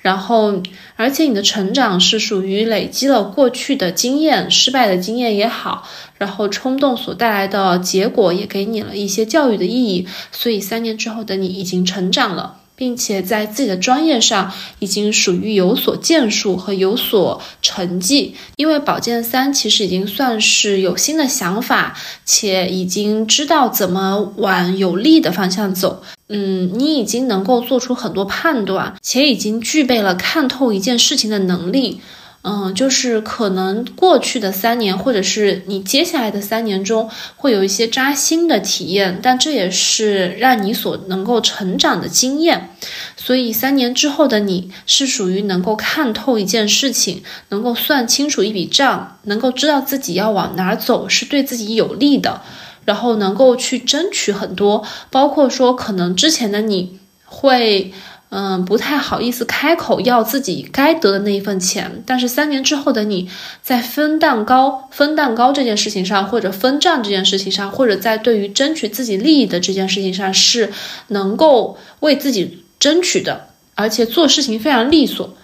[0.00, 0.62] 然后，
[0.96, 10.06] 而且你的成长是属于累积了过去的经验，失败的经验也好，然后冲动所带来的结果也给你了一些教育的意义。
[10.30, 18.36] 所以三年之后的你已经成长了，并且在自己的专业上已经属于有所建树和有所成绩。
[18.56, 26.02] 因为宝剑三其实已经算是有新的想法，且已经知道怎么往有利的方向走。
[26.36, 32.00] 嗯，你已经能够做出很多判断，且已经具备了看透一件事情的能力。
[32.46, 42.68] 嗯，就是可能过去的三年，或者是你接下来的三年中，会有一些扎心的体验，但这也是让你所能够成长的经验。
[43.16, 52.42] 所以三年之后的你是属于能够看透一件事情，能够算清楚一笔账，能够知道自己要往哪儿走是对自己有利的。
[52.84, 57.92] 然后能够去争取很多，包括说可能之前的你会，
[58.30, 63.28] 嗯，不太好意思开口要自己该得的那一份钱，但是三年之后的你
[63.62, 70.72] 在分蛋糕、分蛋糕这件事情上，或者分账这件事情上，或者在对于争取自己利益的这件事情上，是
[71.08, 75.34] 能够为自己争取的，而且做事情非常利索。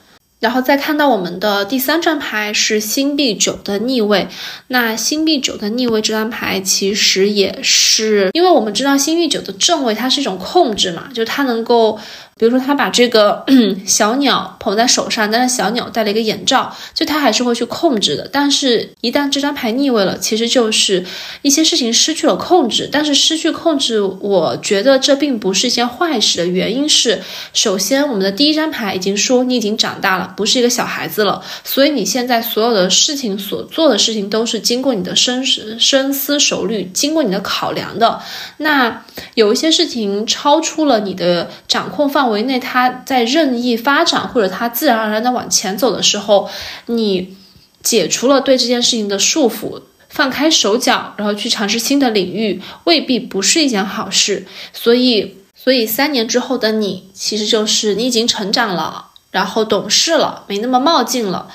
[0.41, 4.27] 然后再看到我们的第三张牌是星币九的逆位，
[4.69, 11.99] 那星币九的逆位这张牌其实也是，因为我们知道星币九的正位它是一种控制嘛，就它能够，
[12.41, 13.45] 比如说他把这个
[13.85, 18.27] 小鸟捧在手上，但是小鸟戴了一个眼罩，就他还是会去控制的。
[18.33, 21.05] 但是，一旦这张牌逆位了，其实就是
[21.43, 22.89] 一些事情失去了控制。
[22.91, 27.21] 但是失去控制，我觉得这并不是一件坏事的原因是，
[27.53, 30.33] 首先我们的第一张牌已经说你已经长大了。
[30.35, 38.19] 不是一个小孩子了，所以你现在所有的事情所做的事情都是经过你的深思深思熟虑，经过你的考量的。
[38.57, 46.49] 那有一些事情超出了你的掌控范围围内，它在任意发展或者它自然而然的往前走的时候，
[46.87, 47.37] 你
[47.83, 54.47] 解除了对这件事情的束缚，放开手脚，然后去尝试新的领域，未必不是一件好事。
[54.73, 59.07] 所以，所以三年之后的你，其实就是你已经成长了。
[59.31, 61.47] 然后懂事了，没那么冒进了，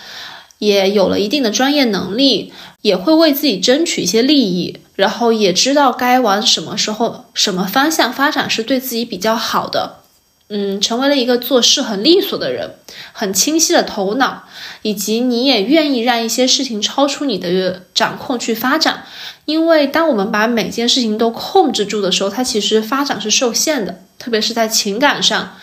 [0.59, 10.04] 也有了一定的专业能力，也会为自己争取一些利益，然后也知道该往什么时候、什么方向发展是对自己比较好的。
[10.47, 12.75] 嗯，成为了一个做事很利索的人，
[13.13, 14.43] 很清晰的头脑，
[14.83, 19.05] 以及你也愿意让一些事情超出你的掌控去发展。
[19.45, 25.55] 因为当我们把每件事情都控制住的时候，它其实发展是受限的，特别是在情感上。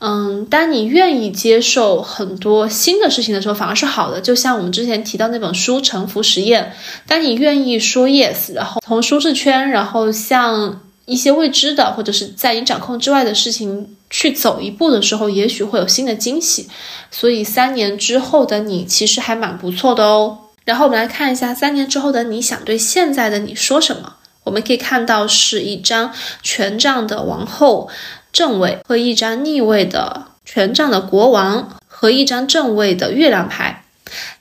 [0.00, 4.20] 嗯，当你愿意接受很多新的事情的时候，反而是好的。
[4.20, 6.72] 就像我们之前提到那本书《沉浮实验》，
[7.08, 16.68] 当你愿意说 yes，然后从舒适圈，然后向一些未知的或者是在你掌控之外的事情去走一步的时候，也许会有新的惊喜。
[17.10, 20.38] 所以三年之后的你其实还蛮不错的哦。
[20.64, 24.14] 然后我们来看一下三年之后的你想对现在的你说什么。
[24.44, 27.88] 我们可以看到是一张权杖的王后。
[28.30, 33.84] 正位和一张逆位的权杖的国王和一张正位的月亮牌，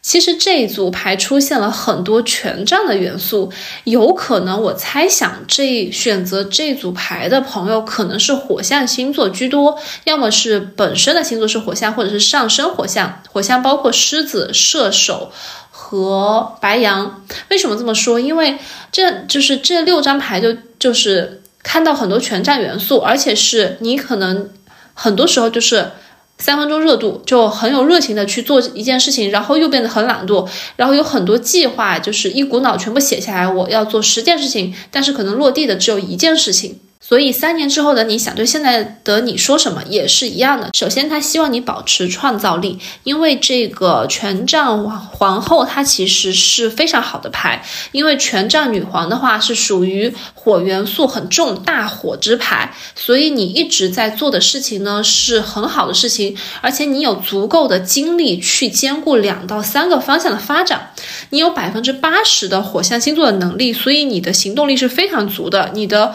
[0.01, 3.51] 其实这一组牌出现了很多权杖的元素，
[3.83, 13.21] 有可能我猜想这选择这组牌的朋友可能是火象星座居多，要么是本身的星座是火象，或者是上升火象。
[13.31, 15.31] 火象包括狮子、射手
[15.69, 17.23] 和白羊。
[17.49, 18.19] 为什么这么说？
[18.19, 18.57] 因为
[18.91, 24.49] 这就是这六张牌就就是看到很多权杖元素，而且是你可能
[24.93, 25.91] 很多时候就是
[26.39, 36.79] 三分钟热度，就很有热情的去做一件事情，然后又变得很懒惰，然后有很多计划，就是一股脑全部写下来，我要做十件事情，但是可能落地的只有一件事情。
[36.99, 40.69] 所以三年之后的你想对现在的你说什么也是一样的。
[40.73, 60.91] 首先，他希望你保持创造力，因为这个权杖王皇后她其实是非常好的牌，因为权杖女皇的话是属于火元素很重大火之牌，所以你一直在做的事情呢是很好的事情，而且你有足够的精力去兼顾两到三个方向的发展，
[61.29, 66.13] 你有百分之八十的火象星座的能力，所以你的行动力是非常足的，你的。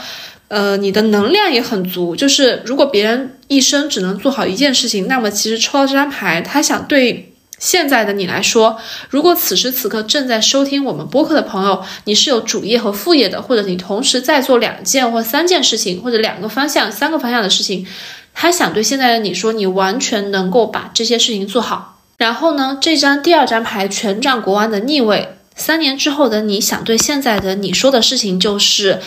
[0.53, 8.77] 呃，你的能量也很足，就是如果别人一生只能做好一件事情，那么其实抽到这张牌，他想对现在的你来说，
[9.09, 17.87] 如果此时此刻正在收听我们播客的朋友，你是有主业和副业的，或者你同时在做两件或三件事情，或者两个方向、三个方向的事情，
[18.35, 21.99] 他想对现在的你说，你完全能够把这些事情做好。
[22.19, 29.01] 然后呢，这张第二张牌权杖国王的逆位，三年之后的你想对现在的你说的事情就是。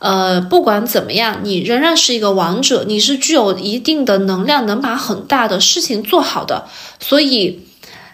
[0.00, 6.66] 呃，不管怎么样，你仍然是一个王者，你是具有一定的能量，能把很大的事情做好的，
[6.98, 7.69] 所以。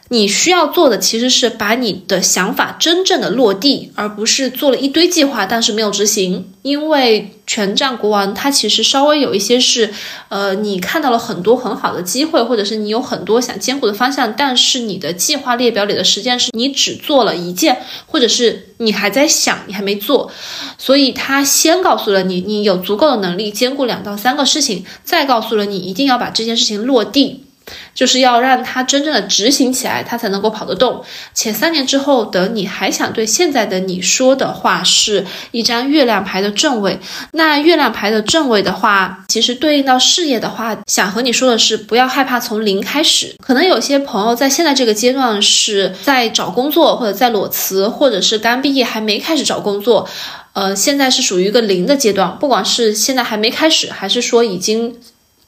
[0.09, 6.53] 你需要做的其实是把你的想法真正的落地，而不是做了一堆计划，但是没有执行。
[6.62, 9.92] 因为权杖国王他其实稍微有一些是，
[10.29, 20.31] 呃，你看到了很多很好的机会，或者是你有很多想兼顾的方向，但是你的计划列表里的时间是你只做了一件，或者是你还在想，你还没做。
[20.79, 27.45] 所以他先告诉了你，你有足够的能力兼顾两到三个事情，再告诉了你一定要把这件事情落地。
[27.94, 31.02] 就是要让他真正的执行起来，他才能够跑得动。
[31.35, 36.98] 且三年之后的你还想对现在的你说的话，是一张月亮牌的正位。
[37.33, 43.35] 那月亮牌的正位的话，其实对应到事业的话，想和你说的是，不要害怕从零开始。
[43.42, 50.09] 可能有些朋友在现在这个阶段是在找工作，或者在裸辞，或者是刚毕业还没开始找工作，
[50.52, 52.37] 呃，现在是属于一个零的阶段。
[52.38, 54.96] 不管是现在还没开始，还是说已经。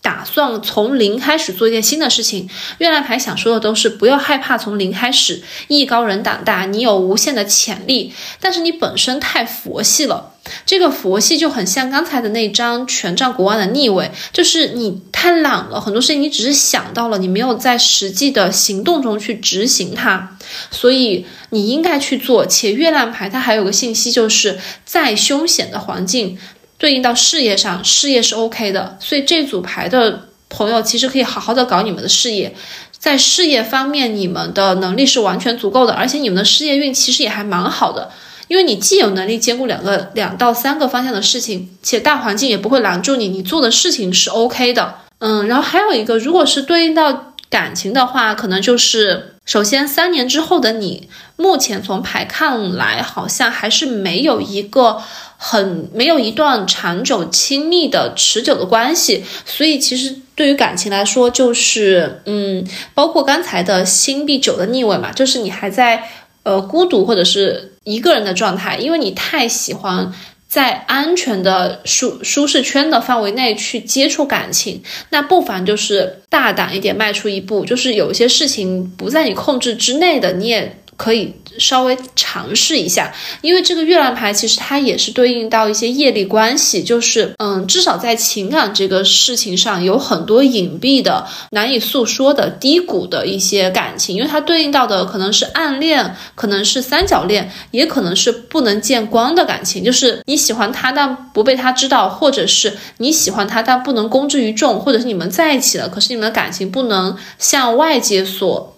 [0.01, 10.33] 打算从零开始做一件新的事情，月亮牌想说的都是不要害怕从零开始，艺高人胆大，你有无限的潜力，但是你本身太佛系了，
[10.65, 20.37] 这个佛系就很像刚才的那张权杖国王的逆位，就是你太懒了，很多事情你只是想到了，你没有在实际的行动中去执行它，
[20.71, 22.47] 所以你应该去做。
[22.47, 26.39] 且月亮牌它还有个信息，就是再凶险的环境。
[26.79, 32.55] 对应到事业上，事业是 OK 的，所以这组牌的朋友其实可以好好的搞你们的事业，
[32.97, 38.11] 在事业方面，你们的能力是完全足够的，而且你们的事业运其实也还蛮好的，
[38.47, 55.03] 因为你既有能力兼顾两个两到三个方向的事情，且大环境也不会拦住你，你做的事情是 OK 的，嗯，然后还有一个，如果是对应到感情的话，可能就是首先三年之后的你，目前从牌看来，好像还是没有一个。
[55.41, 66.11] 很没有一段长久、亲密的、持久的关系，所以其实对于感情来说，就是嗯，包括刚才的星币九的逆位嘛，就是你还在
[66.43, 70.13] 呃孤独或者是一个人的状态，因为你太喜欢
[70.49, 80.78] 在安全的舒舒适圈的范围内去接触感情，那不妨就是大胆一点，迈出一步，就是有一些事情不在你控制之内的，你也。
[80.99, 108.75] 可以稍微尝试一下，因为这个月亮牌其实它也是对应到一些业力关系，就是嗯，至少在情感这个事情上有很多隐蔽的、难以诉说的低谷的一些感情，因为它对应到的可能是暗恋，可能是三角恋，也可能是不能见光的感情，就是你喜欢他但不被他知道，或者是你喜欢他但不能公之于众，或者是你们在一起了，可是你们的感情不能向外界所。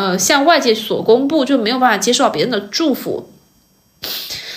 [0.00, 3.30] 呃，向外界所公布就没有办法接受到别人的祝福，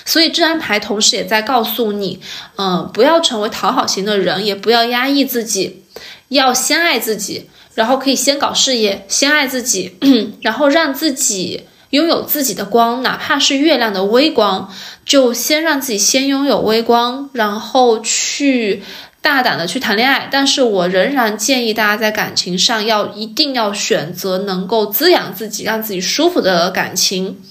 [0.06, 2.22] 所以这张牌同时也在告诉你，
[2.56, 5.84] 嗯，不要成为讨好型的人，也不要压抑自己，
[6.30, 9.98] 要先爱自己，然后可以先搞事业，先爱自己，
[10.44, 18.82] 然后让自己拥有自己的光，哪怕是月亮的微光，就先让自己先拥有微光，然后去。
[19.24, 27.42] 大胆的去谈恋爱，但是我仍然建议大家在感情上要一定要选择能够滋养自己、让自己舒服的感情。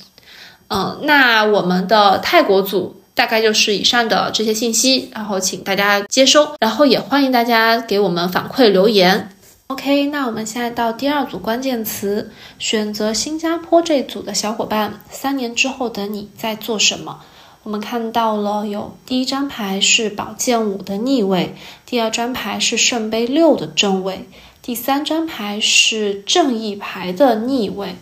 [0.69, 9.31] 嗯，那我们的泰国组大概就是以上的这些信息，然后请大家接收，然后也欢迎大家给我们反馈留言。
[9.69, 17.21] OK，那我们现在到第二组关键词，选择新加坡这组的小伙伴，三年之后的你在做什么？
[17.65, 21.55] 我们看到了有第一张牌是宝剑五的逆位，
[21.87, 24.29] 第二张牌是圣杯六的正位，
[24.61, 27.95] 第三张牌是正义牌的逆位。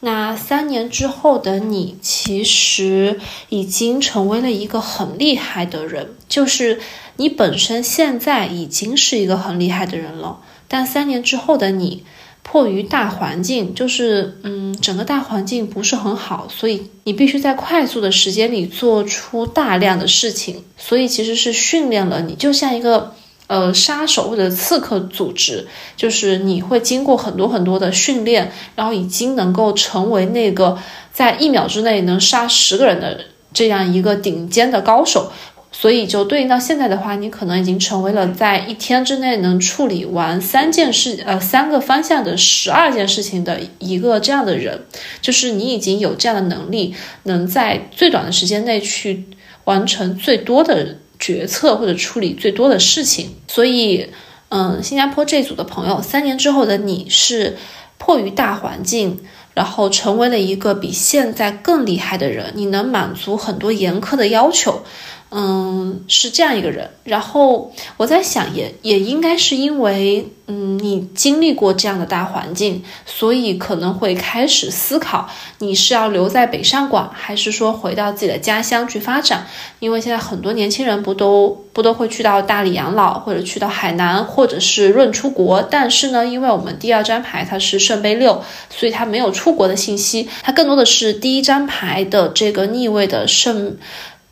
[0.00, 6.80] 那三年之后的你，其实已经成为了一个很厉害的人，就是
[7.16, 10.40] 你本身现在已经是一个很厉害的人了。
[10.66, 12.04] 但三年之后的你，
[12.46, 23.14] 迫于大环境，就是嗯，整个大环境不是很好，所以你必须在快速的时间里做出大量的事情，所以其实是训练了你，就像一个
[23.48, 25.66] 呃杀手或者刺客组织，
[25.96, 30.78] 就是你会经过很多很多的训练，然后已经能够成为那个
[31.12, 33.20] 在一秒之内能杀十个人的
[33.52, 35.32] 这样一个顶尖的高手。
[35.76, 44.84] 所以，就对应到现在的话，你可能已经成为了在一天之内能处理完三件事，呃，三个方向的十二件事情的一个这样的人，
[45.20, 46.94] 就是你已经有这样的能力，
[47.24, 49.24] 能在最短的时间内去
[49.64, 53.34] 完成最多的决策或者处理最多的事情。
[53.48, 54.08] 所以，
[54.50, 57.56] 嗯，新加坡这组的朋友，三年之后的你是
[57.98, 59.18] 迫于大环境，
[59.54, 64.84] 然后成为了一个比现在更厉害的人，你能满足很多严苛的要求。
[65.30, 66.90] 嗯，是这样一个人。
[67.02, 79.46] 然后我在想，也也应该是因为，嗯，你经历过这样的大环境，所以可能会开始思考，你是要留在北上广，还是说回到自己的家乡去发展？
[79.80, 85.60] 因为现在很多年轻人不都不都会去到大理养老，或者去到海南，或者是润出国。
[85.62, 93.76] 但是呢，因为我们第二张牌它是圣杯六，所以它没有出国的信息，它更多的是第一张牌的这个逆位的圣。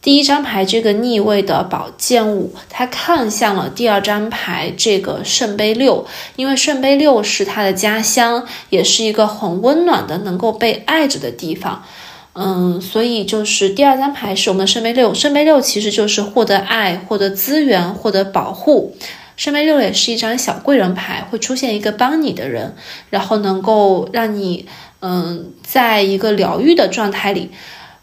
[0.02, 11.84] 第一张牌这个逆位的宝剑五，它看向了第二张牌这个圣杯六，因为圣杯六是他的家乡，也是一个很温暖的、能够被爱着的地方。
[12.32, 18.96] 嗯，所以就是第二张牌是我们的圣杯六，圣杯六其实就是获得爱、获得资源、获得保护。
[19.36, 22.74] 圣杯六也是一张小贵人牌，会出现一个帮你的人，
[23.10, 24.66] 然后能够让你
[25.00, 27.52] 嗯，在一个疗愈的状态里。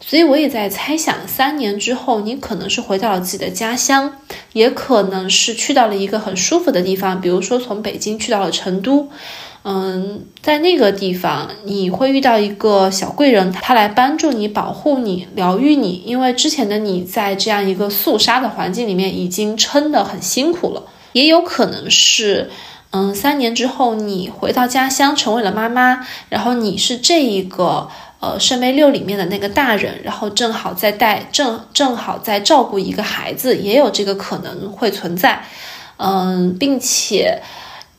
[0.02, 4.14] 所以我也在猜想，三年之后，你可能是回到了自己的家乡，
[4.54, 9.08] 也可能是去到了一个很舒服的地方，比如说从北京去到了成都。
[9.62, 20.84] 嗯，在那个地方，你会遇到一个小贵人，他来帮助你、保护你、疗愈你，因为之前的你在这样一个肃杀的环境里面已经撑得很辛苦了。
[21.12, 22.50] 也有可能是，
[22.92, 27.90] 嗯，三年之后你回到家乡，成为了妈妈，然后你是这一个。
[28.20, 35.42] 呃，圣杯六里面的那个大人，然后正好在带正正好在照顾一个孩子，也有这个可能会存在。
[35.96, 37.40] 嗯，并且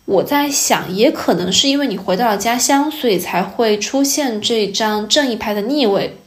[0.06, 6.21] 我在想，也可能是因为你回到了家乡，所以才会出现这张正义牌的逆位。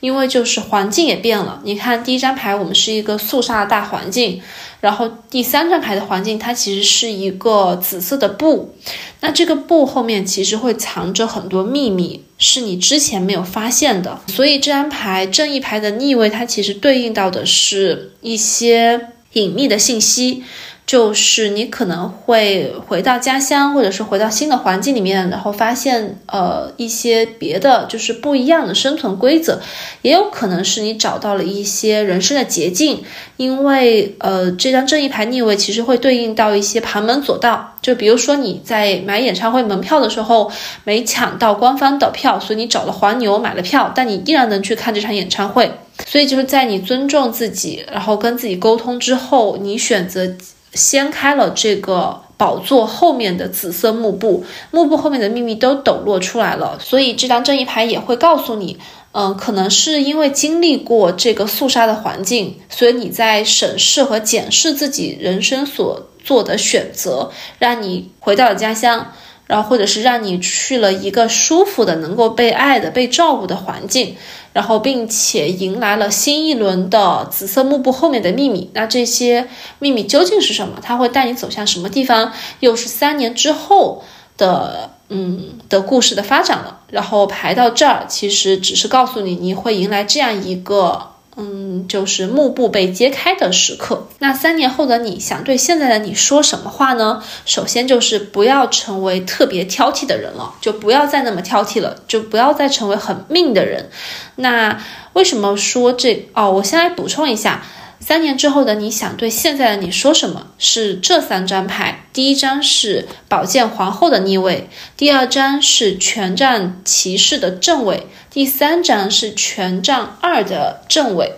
[0.00, 4.40] 因为就是环境也变了，你看第一张牌，我们是一个肃杀的大环境，
[4.80, 8.74] 然后第三张牌的环境，它其实是一个紫色的布，
[9.20, 20.42] 那这个布后面其实会藏着很多秘密，是你之前没有发现的，所以这张牌正义牌的逆位，它其实对应到的是一些隐秘的信息。
[20.90, 29.60] 就是你可能会回到家乡，或者是回到新的环境里面，然后发现呃一些别的就是不一样的生存规则，
[30.02, 33.04] 也有可能是你找到了一些人生的捷径，
[33.36, 40.50] 因为呃这张正义牌逆位其实会对应到一些旁门左道，就比如说你在买演唱会门票的时候
[40.82, 45.70] 没抢到官方的票，所以你找了黄牛买了票，但你依然能去看这场演唱会，
[46.04, 50.34] 所以就是在你尊重自己，然后跟自己沟通之后，你选择。
[50.72, 56.78] 掀开了这个宝座后面的紫色幕布，幕布后面的秘密都抖落出来了。
[56.80, 58.78] 所以这张正义牌也会告诉你，
[59.12, 69.12] 嗯，可能是因为经历过这个肃杀的环境，所以你在审视和检视自己人生所做的选择，让你回到了家乡。
[69.50, 74.14] 然后，或者是让你去了一个舒服的、能够被爱的、被照顾的环境，
[74.52, 78.70] 然后，并且迎来了新一轮的紫色幕布后面的秘密。
[78.74, 79.48] 那这些
[79.80, 80.78] 秘密究竟是什么？
[80.80, 82.32] 它会带你走向什么地方？
[82.60, 84.04] 又是三年之后
[84.38, 86.78] 的，嗯，的故事的发展了。
[86.90, 91.09] 然后排到这儿，其实只是告诉你，你会迎来这样一个。
[91.36, 94.08] 嗯，就是幕布被揭开的时刻。
[94.18, 97.22] 那三年后的你想对现在的你说什么话呢？
[97.46, 103.88] 首先就是不要成为特别挑剔的人了，就不要再那么挑剔了，就不要再成为很命的人。
[104.36, 106.28] 那为什么说这？
[106.34, 107.62] 哦，我先来补充一下，
[108.00, 110.48] 三年之后的你想对现在的你说什么？
[110.58, 121.34] 是这三张牌，第一张是宝剑皇后的逆位，第二张是权杖骑士的正位，第三张是权杖二的正位。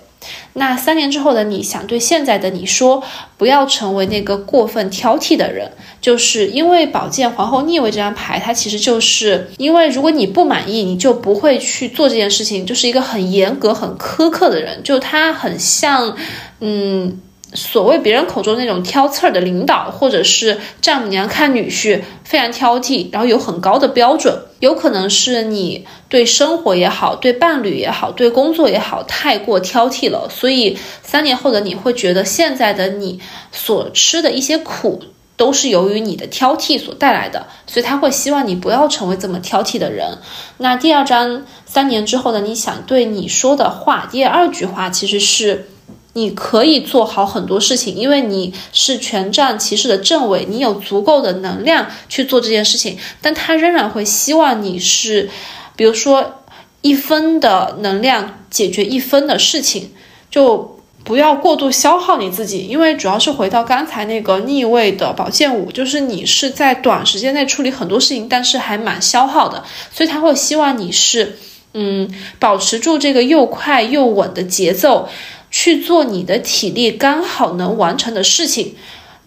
[0.54, 3.02] 那三年之后的你想对现在的你说，
[3.36, 5.70] 不要成为那个过分挑剔的人，
[6.00, 16.16] 就是因为宝剑皇后逆位这张牌，它其实就是因为如果你不满意，你就不会去做这件事情，就是一个很严格、很苛刻的人，就他很像，
[16.60, 17.20] 嗯。
[17.54, 30.28] 所谓别人口中那种挑刺儿的领导，或者是丈母娘看女婿非常挑剔，然后有很高的标准，有可能是你对生活也好，对伴侣也好，对工作也好，太过挑剔了。
[30.30, 35.02] 所以三年后的你会觉得现在的你所吃的一些苦，
[35.36, 37.46] 都是由于你的挑剔所带来的。
[37.66, 40.16] 所以他会希望你不要成为这么挑剔的人。
[40.56, 45.66] 那第二章三年之后的你想对你说的话，第二句话其实是。
[46.14, 52.98] 你可以做好很多事情，因为你是权杖骑士的正位，你有足够的能量去做这件事情。
[53.22, 55.30] 但他仍然会希望你是，
[55.74, 56.42] 比如说
[56.82, 59.90] 一分的能量解决一分的事情，
[60.30, 62.66] 就不要过度消耗你自己。
[62.66, 71.38] 因为主要是回到刚才那个逆位的宝剑五，就是你是在短时间内处理很多事情，但是还蛮消耗的，所以他会希望你是，
[71.72, 75.08] 嗯，保持住这个又快又稳的节奏。
[75.52, 78.74] 去做你的体力刚好能完成的事情，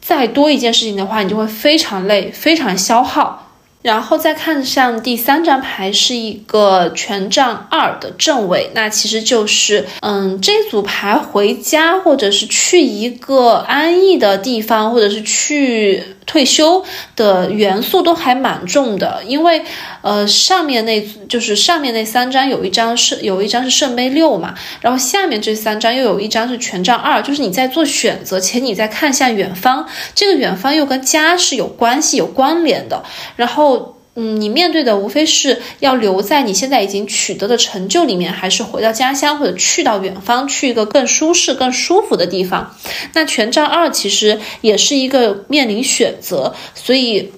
[0.01, 3.43] 再多一件事情的话，你就会非常累，非常消耗。
[3.83, 16.83] 然后再看上第三张牌是一个权杖二的正位，那其实就是，嗯，这组牌回家或者是去一个安逸的地方，或者是去退休
[17.15, 19.63] 的元素都还蛮重的，因为，
[20.01, 33.03] 呃，上面那就是上面那三张有一张是有一张是圣杯六嘛，然后下面这三张又有一张是权杖二，就是你在做选择，且你在看向远方，这个远方又跟家是有关系有关联的，
[33.35, 33.94] 然后。
[34.15, 42.75] 嗯，你面对的无非是要留在你现在已经取得的成就里面，还是回到家乡，或者去到远方，去一个更舒适、更舒服的地方。
[43.13, 47.31] 那权杖二其实也是一个面临选择，所以。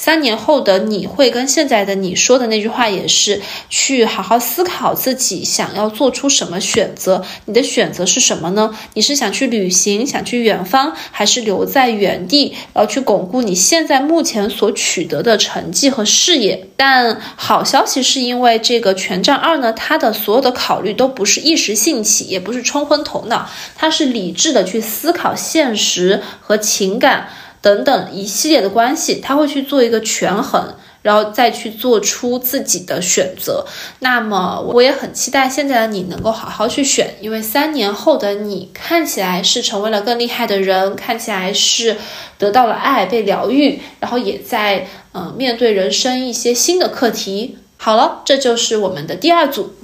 [0.00, 7.24] 三年后的你会跟现在的你说的那句话也是去好好思考自己想要做出什么选择。
[7.46, 8.72] 你的选择是什么呢？
[8.94, 16.68] 你是想去旅行，想去远方，还是留在原地，然后去巩固你现在目前所取得的成绩和事业？
[16.76, 27.28] 但好消息是因为这个权杖二呢，它的所有的考虑都不是一时兴起，也不是冲昏头脑，它是理智的去思考现实和情感。
[27.60, 33.64] 等等一系列的关系，他会去做一个权衡，然后再去做出自己的选择。
[34.00, 41.96] 那么我也很期待现在的你能够好好去选，因为三年后的你看起来是成为了更厉害的人，看起来是
[42.38, 47.58] 得到了爱，被疗愈，然后也在嗯面对人生一些新的课题。
[47.76, 49.74] 好了，这就是我们的第二组。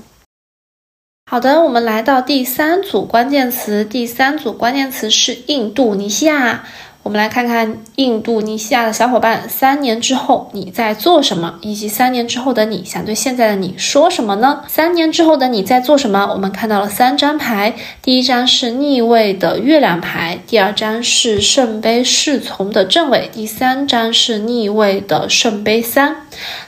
[1.31, 6.65] 好的，我们来到第三组关键词，第三组关键词是印度尼西亚。
[7.05, 14.63] 我们来看看印度尼西亚的小伙伴，三年之后你在做什么，以及三年之后的你想对现在的你说什么呢？
[14.69, 16.31] 三年之后的你在做什么？
[16.33, 26.17] 我们看到了三张牌，第一张是逆位的月亮牌，第二张是圣杯侍从的正位，第三张是逆位的圣杯三。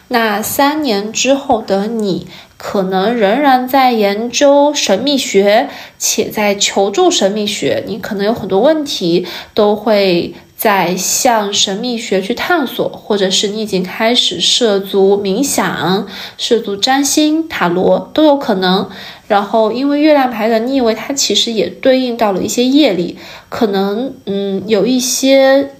[0.08, 2.26] 那三年之后的你。
[2.58, 7.84] 可能仍然在研究神秘学，且在求助神秘学。
[7.86, 16.06] 你可能有很多问题，都会在向神秘学去探索，或者是你已经开始涉足冥想、
[16.38, 18.88] 涉足占星、塔罗都有可能。
[19.28, 25.72] 然后，因为月亮牌的逆位，它其实也对应到了一些业力，可能嗯有一些。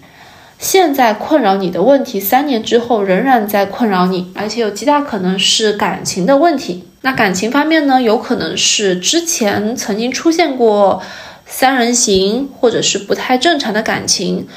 [0.58, 6.84] 现在困扰你的问题，三年之后仍然在困扰你，而且有极大可能是感情的问题。
[7.02, 11.02] 那感情方面呢，有可能是之前曾经出现过
[11.46, 14.48] 三人行，或者是不太正常的感情，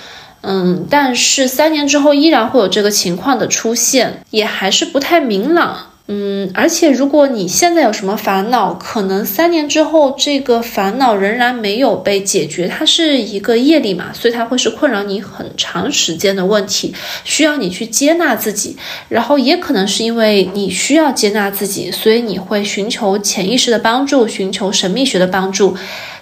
[0.42, 5.89] 嗯，但是三年之后依然会有这个情况的出现，也还是不太明朗。
[6.12, 18.76] 嗯，而且如果你现在有什么烦恼，可能三年之后这个烦恼仍然没有被解决，它是一个业力嘛，所以它会是困扰你很长时间的问题，需要你去接纳自己。
[19.08, 25.78] 然后也可能是因为你需要接纳自己，所以你会寻求潜意识的帮助，寻求神秘学的帮助，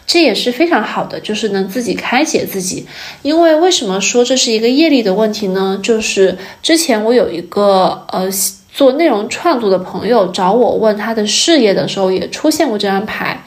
[0.06, 2.86] 这也是非常好的，就是能自己开解自己。
[3.22, 5.80] 因为为什么说这是一个业力的问题呢？
[5.82, 8.30] 就是之前我有一个呃。
[8.78, 13.44] 做内容创作的朋友找我问他的事业的时候，也出现过这张牌，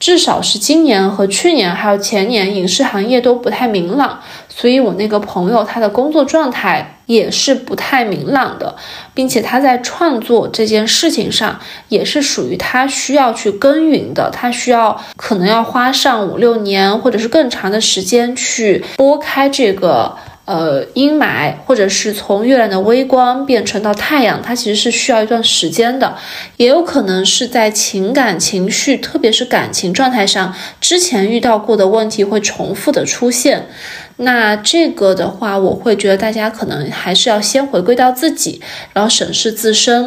[0.00, 4.18] 至少是今年和去年还有前年影视行业都不太明朗，
[4.48, 8.74] 所以我那个朋友他的工作状态也是不太明朗的，
[9.14, 20.16] 并且他在创作这件事情上也是属于他需要去耕耘的，他需要可能要花上五六年或者是更长的时间去拨开这个。
[20.44, 26.16] 呃，阴霾，或者是从月亮的微光变成到太阳，它其实是需要一段时间的，
[26.56, 33.68] 也有可能是在情感情绪，特别是感情状态上，之前遇到过的问题会重复的出现。
[34.16, 38.60] 那这个的话，我会觉得大家可能还是要先回归到自己，
[38.92, 40.02] 然后审视自身，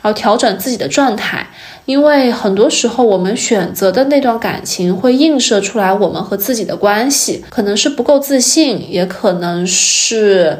[0.00, 1.48] 然后调整自己的状态。
[1.86, 10.58] 因为很多时候，我们选择的那段感情会映射出来我们和自己的关系，可能是不够自信，也可能是，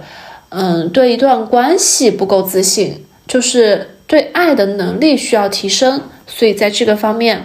[0.49, 7.45] 嗯，对一段关系不够自信，就是对爱的能力需要提升，所以在这个方面。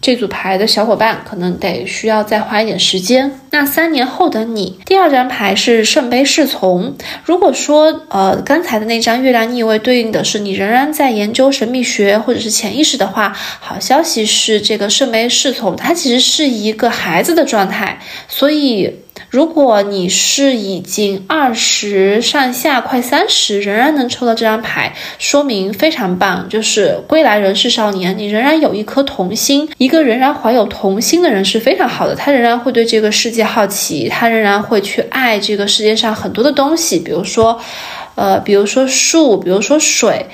[0.00, 3.40] 这组牌的小伙伴可能得需要再花一点时间。
[3.50, 6.94] 那三年后的你，第二张牌是圣杯侍从。
[7.24, 19.05] 如果说呃刚才的那张月亮逆位对应的是你仍然在研究神秘学或者是潜意识的话，好消息是这个圣杯侍从它其实是一个孩子的状态，所以。
[19.28, 29.68] 如果你是已经二十上下，快三十，仍然能抽到这张牌，说明非常棒，就是归来仍是少年，你仍然有一颗童心。
[29.78, 37.60] 一个仍然怀有童心的人是非常好的，他仍然会对这个世界好奇，他仍然会去爱这个世界上很多的东西，比如说，
[38.14, 40.26] 呃，比如说树，比如说水，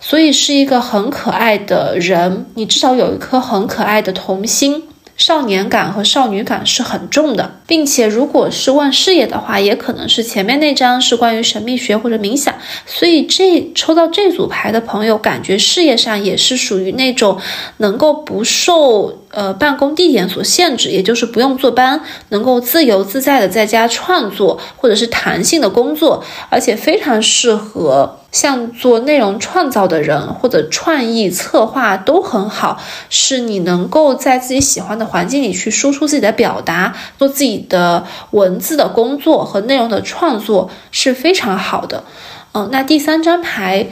[0.00, 2.46] 所以是一个很可爱的人。
[2.54, 4.82] 你至少有一颗很可爱的童心。
[5.20, 12.54] 少年感和少女感是很重的，并且如果是问事业的话，也可能是前面那张是关于神秘学或者冥想，
[12.86, 17.38] 所以这抽到这组牌的朋友，感觉事业上也是属于那种
[17.76, 19.19] 能够不受。
[19.32, 42.02] 呃，办公地点所限制，也就是不用坐班，能够自由自在的在家创作，或者是弹性的工作，而且非常适合像做内容创造的人，或者创意策划都很好，是你能够在自己喜欢的环境里去输出自己的表达，做自己的文字的工作和内容的创作是非常好的。
[42.52, 43.86] 嗯，那第三张牌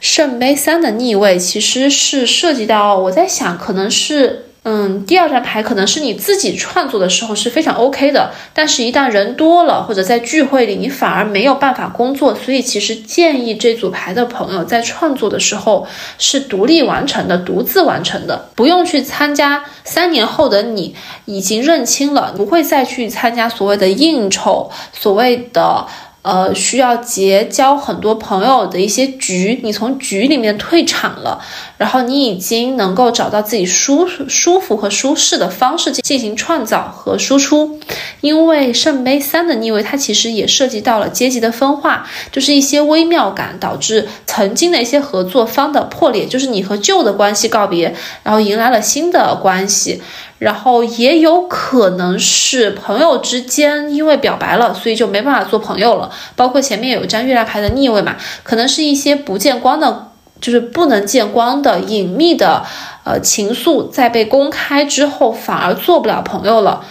[0.00, 4.46] 圣杯三的逆位，其实是涉及到我在想，可能是。
[4.62, 12.34] 嗯，第二张牌可能是你自己创作的时候是非常 OK 的，但是一旦人多了或者在聚会里，你反而没有办法工作。
[12.34, 15.86] 所以其实建议这组牌的朋友在创作的时候
[16.18, 19.64] 是独立完成的，独自完成的，不用去参加。
[19.82, 20.94] 三年后的你
[21.24, 25.86] 已经认清了，不会再去参加所谓的应酬，所谓的。
[26.22, 31.40] 呃，需要结交很多朋友的一些局，你从局里面退场了，
[31.78, 37.80] 然后你已经能够找到自己舒舒服和舒适的方式进行创造和输出。
[38.20, 50.02] 因为圣杯三的逆位，它其实也涉及到了阶级的分化，就是一些微妙感导致曾经的一些合作方的破裂，就是你和旧的关系告别，然后迎来了新的关系。
[50.40, 56.10] 然后也有可能是朋友之间因为表白了，所以就没办法做朋友了。
[56.34, 60.08] 包括前面有一张月亮牌的逆位嘛，可能是一些不见光的，
[60.40, 62.64] 就是不能见光的隐秘的，
[63.04, 66.82] 呃，情愫在被公开之后反而做不了朋友了，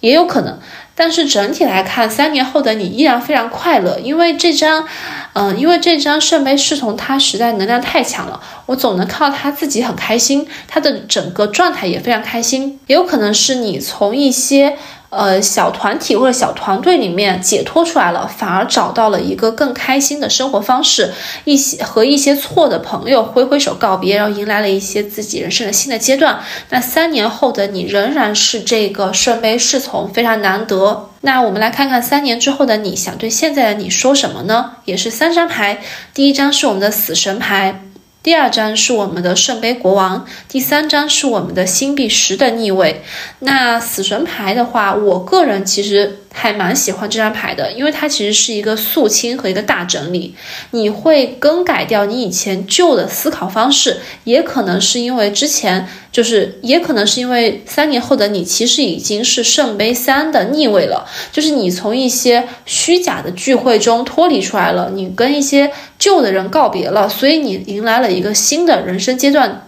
[0.00, 0.58] 也有可能。
[0.94, 4.86] 但是整体来看，三年后的你依然非常快乐，因为这张。
[5.34, 12.78] 嗯，因为这张圣杯侍从他实在能量太强了，我总能看到他自己很开心，他的整个状态也非常开心。
[12.86, 14.76] 也有可能是你从一些
[15.12, 21.12] 呃小团体或者小团队里面解脱出来了，反而找到了一个更开心的生活方式，
[21.44, 26.40] 一些和一些错的朋友挥挥手告别，然后迎来了一些自己人生的新的阶段。
[26.70, 31.10] 那三年后的你仍然是这个圣杯侍从，非常难得。
[31.20, 34.72] 那我们来看看三年之后的你想对现在的你说什么呢？
[34.86, 35.80] 也是三张牌，
[36.14, 37.82] 第一张是我们的死神牌，
[38.22, 43.02] 第二张是我们的圣杯国王，第三张是我们的星币十的逆位。
[43.40, 46.18] 那死神牌的话，我个人其实。
[46.34, 50.34] 还蛮喜欢这张牌的，因为它其实是一个肃清和一个大整理。
[50.70, 69.66] 你会更改掉你以前旧的思考方式，也可能是因为之前就是，也可能是因为三年后的你其实已经是圣杯三的逆位了，就是你从一些虚假的聚会中脱离出来了，你跟一些旧的人告别了，所以你迎来了一个新的人生阶段。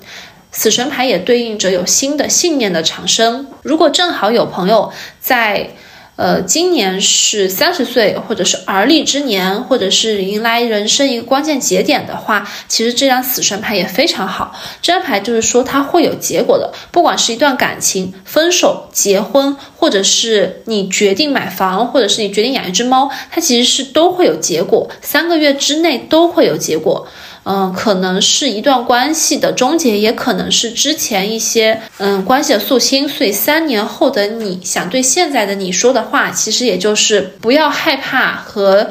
[0.51, 3.49] 死神牌也对应着有新的信念的产生。
[3.63, 4.91] 如果正好有朋友
[5.21, 5.71] 在。
[6.17, 14.55] 呃，今年是三十岁，或者是而立之年，或者是迎来人生一个关键节点的话，其实这张死神牌也非常好。
[14.81, 27.09] 这张牌就是说它会有结果的，不管是一段感情、分手、结婚，或者是你决定买房，或者是你决定养一只猫，它其实是都会有结果，三个月之内都会有结果。
[27.45, 33.09] 嗯，可能是一段关系的终结，也可能是之前一些嗯关系的肃清。
[33.09, 38.89] 所以三年后的你想对现在的你说的话，其实也就是不要害怕和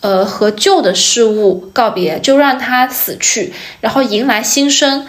[0.00, 5.06] 呃和旧的事物告别，就让它死去，然后迎来新生。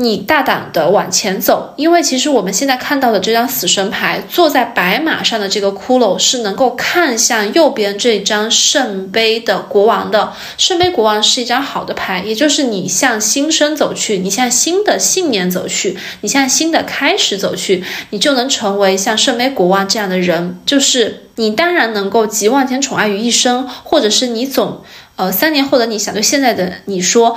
[0.00, 10.32] 你大胆的往前走，因为其实我们现在看到的这张死神牌，坐在白马上的这个骷髅是能够看向右边这张圣杯的国王的。
[10.56, 20.60] 圣杯国王是一张好的牌，也就是你向新生走去，你向新的信念走去，你向新的开始走去，你就能成为像圣杯国王这样的人。
[20.64, 24.82] 就是你当然能够集万千宠爱于一身，或者是你总
[25.16, 27.36] 呃三年后的你想对现在的你说。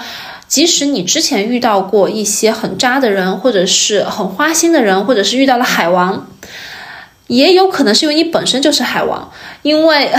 [0.52, 6.28] 即使你之前遇到过一些很渣的人，或者是很花心的人，或者是遇到了海王，
[7.28, 9.32] 也有可能是因为你本身就是海王，
[9.62, 10.12] 因为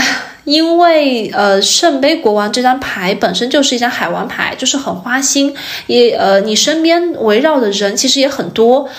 [0.45, 5.55] 因为呃圣杯国王这张牌本身就是一张海王牌，就是很花心，
[5.85, 8.89] 也呃你身边围绕的人其实也很多。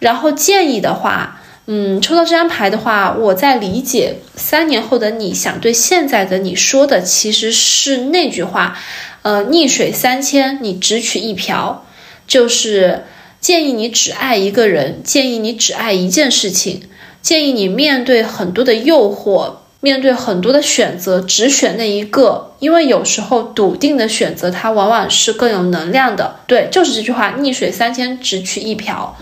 [0.00, 8.76] 然后建议的话，嗯，抽到这张牌的话，我在理解三年后的你想对现在的你说的其实是那句话。
[9.24, 11.86] 呃，逆水三千，你只取一瓢，
[12.26, 13.04] 就是
[13.40, 16.82] 建议你只爱一个人，建议你只爱一件事情，
[17.22, 26.40] 建议你面对很多的诱惑，面对很多的选择，只选那一个，因为有时候笃定的选择，它往往是更有能量的。
[26.46, 29.16] 对，就是这句话，逆水三千，只取一瓢。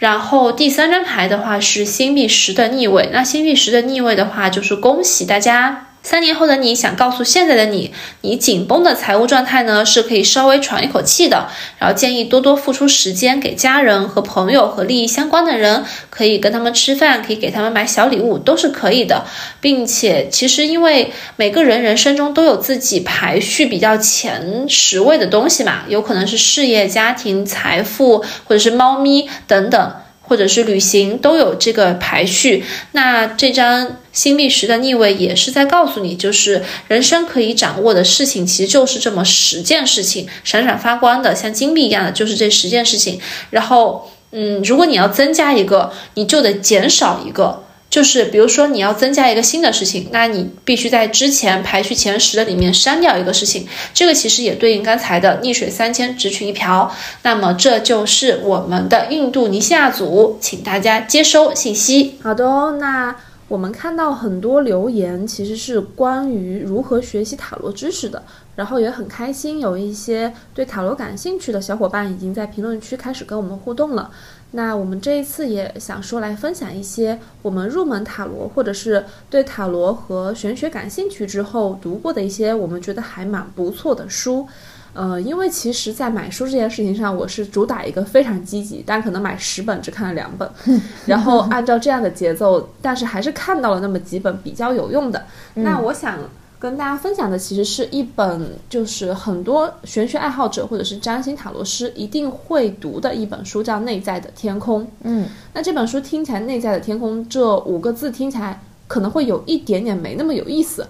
[0.00, 5.85] 然后第三张牌的话是星币十的逆位，那星币十的逆位的话，就是恭喜大家。
[6.06, 11.48] 三年后的你想告诉现在的你，你紧绷的财务状态呢是可以稍微喘一口气的。
[11.80, 19.24] 然后建议多多付出时间给家人和朋友和利益相关的人，可以跟他们吃饭，可以给他们买小礼物，都是可以的。
[19.60, 29.92] 并且其实因为每个人人生中都有自己排序比较前十位的东西嘛，有可能是事业、家庭、财富，或者是猫咪等等。
[30.26, 43.20] 或者是旅行都有这个排序，那这张星币十的逆位也是在告诉你，就是人生可以掌握的事情，其实就是这么十件事情，闪闪发光的，像金币一样的，就是这十件事情。
[43.50, 47.62] 然后，嗯，如果你要增加一个，你就得减少一个。
[47.88, 53.66] 就是比如说你要增加一个新的事情，那你必须在之前排序前十的里面删掉一个事情。
[53.94, 56.94] 这个其实也对应刚才的逆水三千只取一瓢。
[57.22, 62.18] 那么这就是我们的印度尼西亚组，请大家接收信息。
[62.22, 63.16] 好的哦，那
[63.48, 68.22] 我们看到很多留言，其实是关于如何学习塔罗知识的。
[68.56, 74.10] 然后也很开心，有一些对塔罗感兴趣的小伙伴已经在评论区开始跟我们互动了。
[74.52, 84.48] 那我们这一次也想说来分享一些我们入门塔罗，或者是对塔罗和玄学感兴趣之后读过的一些我们觉得还蛮不错的书。
[84.96, 90.50] 呃，因为其实，在买书这件事情上，我是主打一个非常积极，但可能买十本只看了两本，
[91.04, 95.24] 然后按照这样的节奏，但是还是看到了那么几本比较有用的。
[95.54, 96.18] 那我想。
[96.58, 104.82] 跟大家分享的其实是一本，就是很多玄学爱好者或者是占星塔罗师一定会读的一本书，叫《内在的天空》。
[105.02, 110.84] 嗯，那这本书听起来，“内在的天空”这五个字听起来可能会有一点点没那么有意思。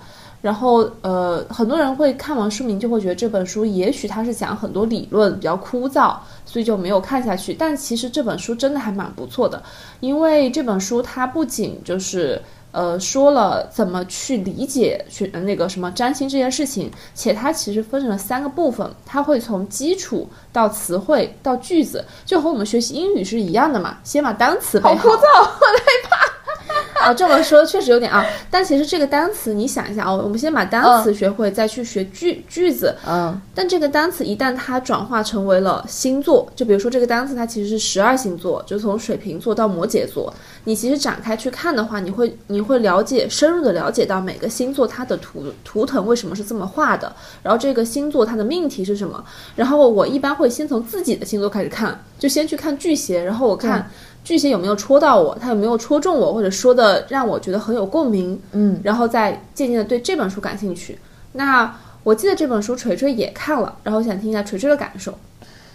[0.47, 7.53] 然后，呃，很多人会看完书名就会觉得这本书也许它是讲很多理论，比较枯燥，所以就没有看下去。
[7.53, 9.61] 但其实这本书真的还蛮不错的，
[9.99, 12.41] 因为这本书它不仅就是。
[12.73, 24.95] 呃，说了怎么去理解去那个什么占星这件事情，且它其实分成了三个部分，它会从基础到词汇到句子，就和我们学习英语是一样的嘛，先把单词背好。
[24.95, 26.36] 好枯燥， 我害怕。
[27.03, 32.95] 啊， 这么说确实有点啊，但其实这个单词你想一下哦，我们先把单词学会，再去学句句子。
[33.07, 40.33] 嗯，但这个单词一旦它转化成为了星座，就比如说这个单词它其实是十二星座，就从水瓶座到摩羯座，
[40.65, 49.23] 你其实展开去看的话，你会你会了解深入的了解到每个星座它的图图腾为什么是这么画的，然后这个星座它的命题是什么，
[49.55, 53.91] 然后我一般会先从自己的星座开始看，就先去看巨蟹，然后我看。
[54.27, 55.39] 巨蟹有没有戳到我？
[55.41, 58.37] 他有没有戳中我，或者说的让我觉得很有共鸣？
[58.51, 60.99] 嗯，然后再渐渐的对这本书感兴趣。
[61.31, 61.73] 那
[62.03, 65.15] 我记得这本书锤锤也看了，然后想听一下锤锤的感受。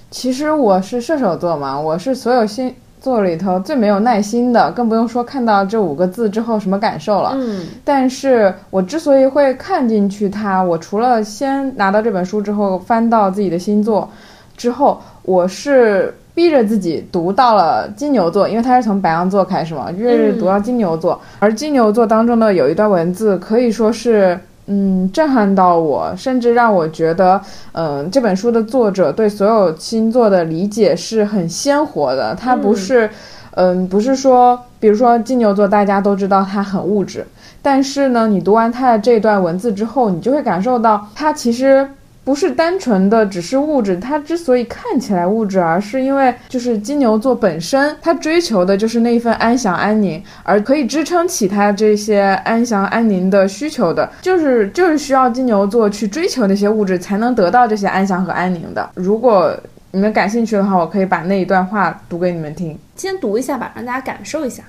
[0.09, 7.31] 其实我是射手座嘛，我是所有星座里头最没有耐心的，更不用说看到这五个字之后什么感受了。
[7.35, 14.09] 嗯但是我之所以会看进去它，我除了先拿到这本书之后翻到自己的星座
[14.57, 21.19] 之后，我是逼着自己读到了金牛座，因为他是从白羊座开始嘛，就是读到金牛座。
[21.39, 24.39] 而金牛座当中的有一段文字可以说是。
[24.67, 27.41] 嗯，震撼到我，甚至让我觉得，
[27.73, 32.33] 嗯、这本书的作者对所有星座的理解是很鲜活的。
[32.35, 33.09] 他不是，
[33.55, 37.25] 嗯、不是说，比如说金牛座，大家都知道他很物质，
[37.61, 41.85] 但是呢，你读完他的这段文字之后，你就会感受到，他其实
[42.23, 58.89] 不是单纯的只是物质，它之所以看起来物质，而是因为就是金牛座本身，它追求的就是那一份安详安宁，而可以支撑起它这些安详安宁的需求的，就是就是需要金牛座去追求那些物质，才能得到这些安详和安宁的。
[58.93, 59.55] 如果
[59.91, 62.77] 你们感兴趣的话，我可以把那一段话读给你们听。
[62.95, 64.63] 先读一下吧，让大家感受一下。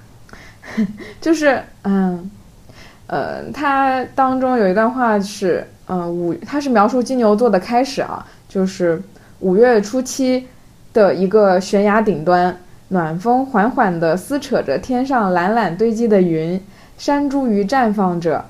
[1.21, 2.31] 就是嗯，
[3.07, 9.03] 呃，它当中有一段话是，嗯、五，它是描述金牛座的开始啊，就是
[9.41, 10.49] 五月初七
[10.95, 12.57] 的一个悬崖顶端，
[12.89, 16.59] 暖风缓缓地撕扯着天上懒懒堆积的云，
[16.97, 18.43] 山茱萸绽放着，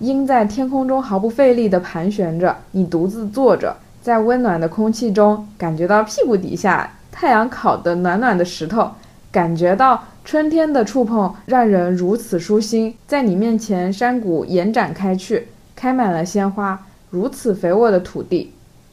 [0.00, 8.90] 鹰在天空中毫不费力地盘旋着，你独自坐着，在温暖的空气中，感觉到屁股底下太阳烤的暖暖的石头，
[9.32, 12.94] 感觉到春天的触碰让人如此舒心。
[13.06, 16.78] 在你面前，山谷延展开去，开满了鲜花，
[17.10, 18.52] 如此肥沃的土地。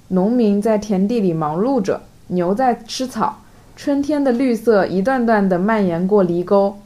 [0.09, 3.41] 农民在田地里忙碌着，牛在吃草。
[3.75, 6.79] 春天的绿色一段段地蔓延过犁沟，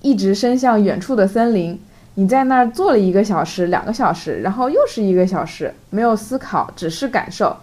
[0.00, 1.78] 一直伸向远处的森林。
[2.14, 7.56] 你在那儿坐了一个小时、两个小时，然后又是一个小时，没有思考，只是感受，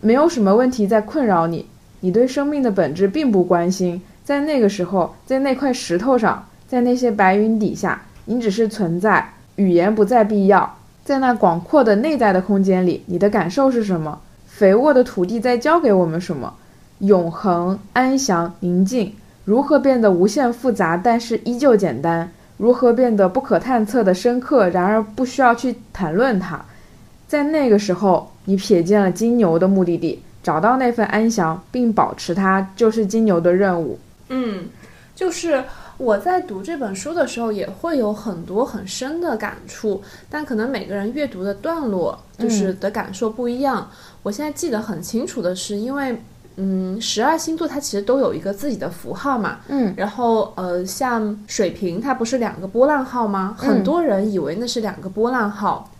[0.00, 1.66] 没有什么问题在困扰你。
[2.00, 10.76] 你对生命的本质并不关心，在那个时候，在那块石头上，在那些白云底下，你只是存在，语言不再必要。
[11.06, 14.18] 在那广阔的内在的空间里，你的感受是什么？
[14.48, 16.52] 肥沃的土地在教给我们什么？
[16.98, 22.28] 永恒、安详、宁静，如何变得无限复杂，但是依旧简单？
[22.56, 26.60] 如何变得不可探测的深刻，然而不需要去谈论它？
[27.28, 33.96] 在那个时候，你瞥见了金牛的目的地，找到那份安详，并保持它，就是金牛的任务。
[34.28, 34.64] 嗯，
[35.14, 35.62] 就是
[35.98, 43.90] 我在读这本书的时候，也会有很多很深的感触，但可能每个人阅读的段落就是的感受不一样。
[44.22, 46.20] 我现在记得很清楚的是，因为
[46.56, 53.54] 嗯，十二星座它其实都有一个自己的符号嘛，嗯，然后呃，像水瓶它不是两个波浪号吗？
[53.58, 55.90] 很多人以为那是两个波浪号，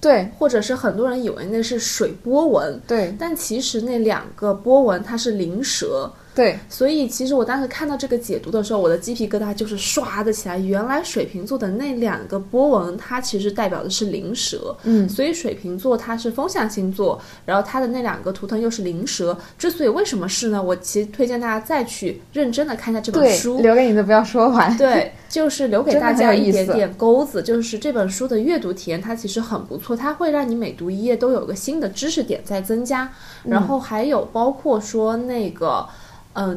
[0.00, 0.30] 对。
[0.38, 3.14] 或者是很多人以为那是水波纹，对。
[3.18, 6.10] 但其实那两个波纹它是灵蛇。
[6.34, 10.56] 对，所以其实我当时看到这个解读的时候，我的鸡皮疙瘩就是唰的起来。
[10.56, 14.74] 原来水瓶座的那两个波纹，它其实代表的是灵蛇。
[14.84, 19.36] 嗯所以水瓶座它是风象星座，然后它的那两个图腾又是灵蛇。
[19.58, 20.62] 之所以为什么是呢？
[20.62, 23.60] 我其实推荐大家再去认真的看一下这本，书。
[23.60, 24.74] 留给你的不要说完。
[24.78, 33.12] 对，就是留给大家一点点钩子，就是这本书的阅读体验，它其实很不错，它会让你每读一页都有个新的知识点在增加，
[33.44, 35.86] 然后还有包括说那个。
[35.86, 36.01] 嗯，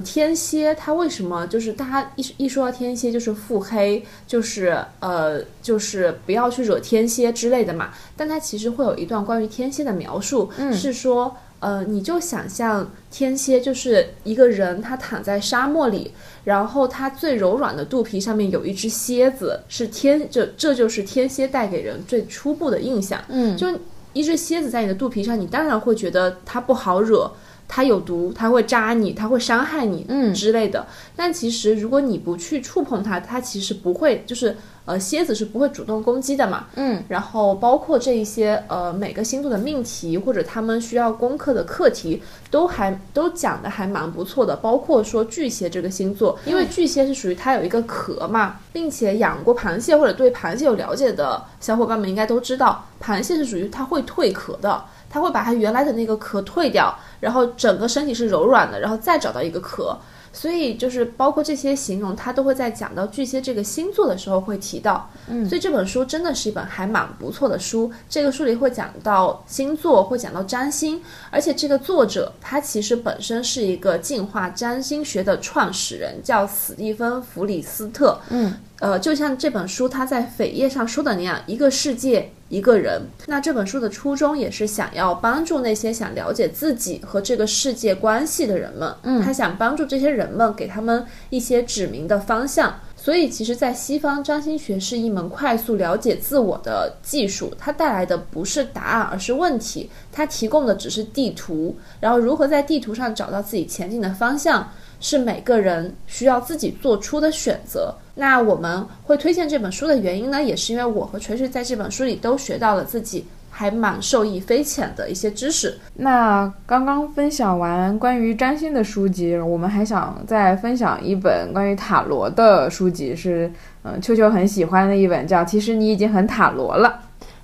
[0.04, 7.90] 天蝎它为什么就是大家一一说到天蝎就是腹黑，就是呃就是不要去惹天蝎之类的嘛。
[8.16, 16.12] 但它其实会有一段关于天蝎的描述，是说呃你就想象天蝎就是一个人，他躺在沙漠里，
[16.46, 23.22] 然后他最柔软的肚皮上面有一只蝎子，是天这这就是天蝎带给人最初步的印象。
[23.28, 23.68] 嗯，就
[24.14, 27.30] 一只蝎子在你的肚皮上，你当然会觉得它不好惹，
[27.68, 30.86] 它有毒，它会扎你，它会伤害你，嗯之类的。
[31.16, 34.56] 但其实如果你不去触碰它，它其实不会，就是
[34.86, 36.66] 呃蝎子是不会主动攻击的嘛。
[36.76, 44.56] 嗯，然后包括这一些呃每个星座的命题或者他们需要攻克的课题，都还都讲的还蛮不错的。
[44.58, 54.84] 包括说巨蟹这个星座，因为巨蟹是属于它有一个壳嘛，并且养过螃蟹或者对螃蟹有了解的小伙伴们应该都知道，螃蟹是属于它会蜕壳的。
[55.08, 56.94] 它会把它原来的那个壳蜕掉，
[57.26, 59.98] 然后整个身体是柔软的，然后再找到一个壳。
[60.32, 65.10] 所以就是包括这些形容，他都会在讲到巨蟹这个星座的时候会提到。
[65.30, 67.90] 嗯，所以这本书真的是一本还蛮不错的书。
[68.10, 71.02] 这个书里会讲到星座，会讲到占星，
[71.32, 78.20] 而且这个作者他其实本身是一个进化占星学的创始人，叫史蒂芬·弗里斯特。
[78.30, 78.54] 嗯，
[78.86, 83.02] 呃，就像这本书它在扉页上说的那样，一个世界一个人。
[83.26, 88.94] 那这本书的初衷也是想要帮助那些想了解自己和这个世界关系的人们。
[89.02, 92.80] 嗯，他想帮助这些人们，给他们一些指明的方向。
[92.96, 97.52] 所以，其实，在西方，占星学是一门快速了解自我的技术。
[97.58, 99.90] 它带来的不是答案，而是问题。
[100.12, 107.94] 它提供的只是地图，然后如何在地图上找到自己前进的方向，是每个人需要自己做出的选择。
[108.16, 113.26] 那我们会推荐这本书的原因呢，也是因为我和锤锤在这本书里都学到了自己。
[113.58, 115.80] 还蛮受益匪浅的一些知识。
[115.94, 123.50] 那刚刚分享完关于占星的书籍，我们还想再分享一本关于塔罗的书籍，是
[123.84, 127.00] 嗯，秋秋很喜欢的一本，叫《其实你已经很塔罗了》。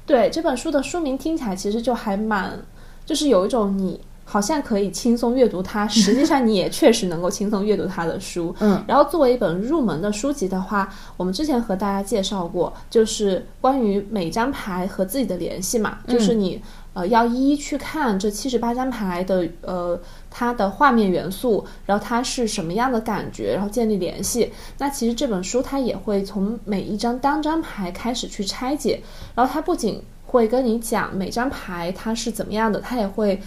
[0.05, 2.59] 对这本书的书名听起来其实就还蛮，
[3.05, 3.97] 就是有一种你。
[4.31, 8.55] 好像可以轻松阅读它， 实际上你也确实能够轻松阅读它的书。
[8.61, 16.61] 嗯，然后作为一本入门的书籍的话，我们之前和大家介绍过，就是关于每张牌和自己的联系嘛，就是你
[16.93, 24.49] 呃要一一去看这七十八张牌的呃它的画面元素，然后它是什么样的感觉，然后建立联系。
[24.77, 29.01] 那其实这本书它也会从每一张单张牌开始去拆解，
[29.35, 33.37] 然后它不仅会跟你讲每张牌它是怎么样的，它也会。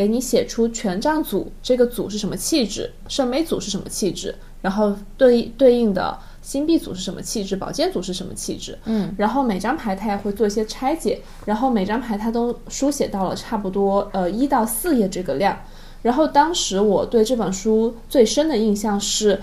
[0.00, 2.90] 给你写出权杖组，这个组是什么气质？
[3.06, 4.34] 圣杯组是什么气质？
[4.62, 7.54] 然后对对应的星币组是什么气质？
[7.54, 8.78] 宝剑组是什么气质？
[8.86, 15.54] 嗯，然后每张牌它也会做一些拆解，然后每张牌它都书写到了差不多呃一到四页这个量。
[16.00, 19.38] 然后当时我对这本书最深的印象是，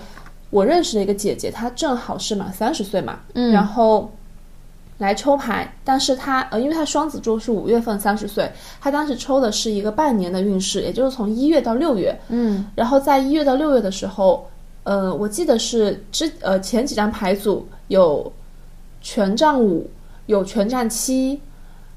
[0.50, 4.10] 我认识的一个姐姐，她正好是满三十岁嘛，嗯，然后。
[4.98, 12.18] 来抽牌，但是他呃，因为他双子座是五月份三十岁，他当时抽的是一个半年的运势，也就是从一月到六月。
[12.28, 14.48] 嗯，然后在一月到六月的时候，
[14.82, 18.32] 呃，我记得是之呃前几张牌组有
[19.00, 19.88] 权杖五，
[20.26, 21.40] 有权杖七，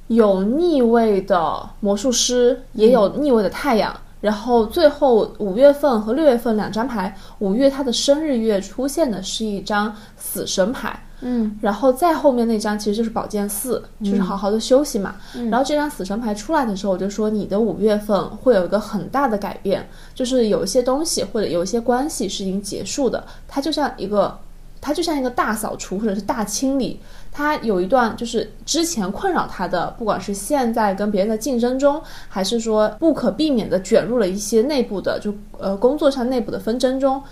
[0.08, 3.96] 有逆位的魔术师，也有逆位的太阳。
[4.22, 10.96] 然后最后五月份和六月份两张牌，五月他的生日月出现的是一张死神牌。
[11.22, 15.16] 嗯，然后再后面那张其实就是宝剑四，就是好好的休息嘛。
[15.36, 24.38] 嗯，然后这张死神牌出来的时候，我就说你的五月份会有一个很大的改变，就是有一些东西或者有一些关系是已经结束的，它就像一个，
[24.82, 27.00] 它就像一个大扫除或者是大清理。
[27.34, 37.24] 它有一段就是之前困扰他的，不管是现在跟别人的竞争中，还是说不可避免的卷入了一些内部的就呃工作上内部的纷争中。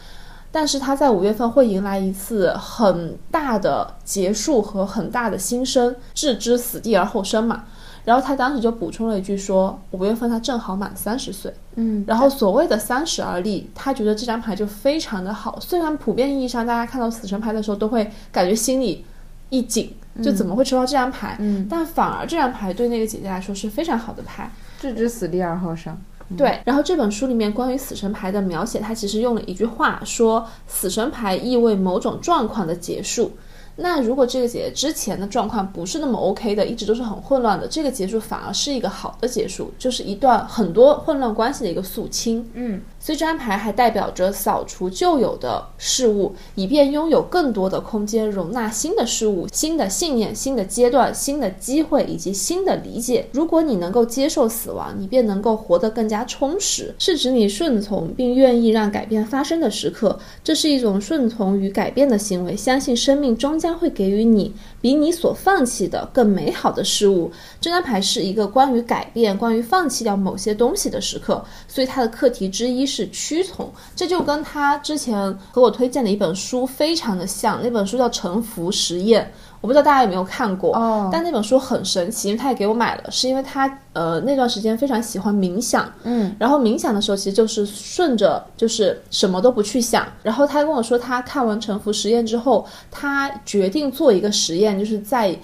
[0.52, 7.66] 但是他在五月份会迎来一次很大的结束和很大的新生，置之死地而后生嘛。
[8.06, 11.54] 然后他当时就补充了一句说，五月份他正好满三十岁。
[11.76, 15.60] 嗯，然后所谓的三十而立，他觉得这张牌就非常的好。
[15.60, 19.06] 虽然普遍意义上大家看到死神牌的时候都会感觉心里
[19.50, 19.94] 一紧，
[20.24, 21.36] 就怎么会抽到这张牌？
[21.40, 25.96] 嗯，但反而这张牌对那个姐姐来说是非常好的牌，置之死地而后生。
[26.38, 33.32] 对，然后这本书里面关于死神牌的描写，它其实用了一句话说，死神牌意味某种状况的结束。
[33.82, 42.46] 那如果这个姐姐之前的状况不是那么 OK 的，一直都是很混乱的，这个结束反而是一个好的结束，就是一段很多混乱关系的一个肃清。
[42.54, 42.82] 嗯。
[43.00, 53.26] 所以这张牌还代表着扫除旧有的事物，以便拥有更多的空间容纳新的事物、新的信念、新的阶段、新的机会以及新的理解。
[53.32, 56.94] 如果你能够接受死亡，你便能够活得更加充实。
[57.00, 60.20] 是指你顺从并愿意让改变发生的时刻。
[60.44, 64.54] 这是一种顺从与改变的行为，相信生命终将会给予你。
[64.82, 67.32] 比你所放弃的更美好的事物。
[67.60, 73.72] 这张牌是一个关于改变、关于放弃掉某些东西的时刻，所以它的课题之一是屈从。
[73.96, 75.16] 这就跟他之前
[75.52, 79.24] 和我推荐的一本书非常的像，那本书叫《沉浮实验》。
[79.62, 80.74] 我不知道大家有没有看过，
[81.12, 95.38] 但那本书很神奇，因为他也给我买了，是因为他呃那段时间非常喜欢冥想，嗯，然后冥想的时候其实就是顺着就是什么都不去想，然后他跟我说他看完沉浮实验之后，他决定做一个实验，就是在。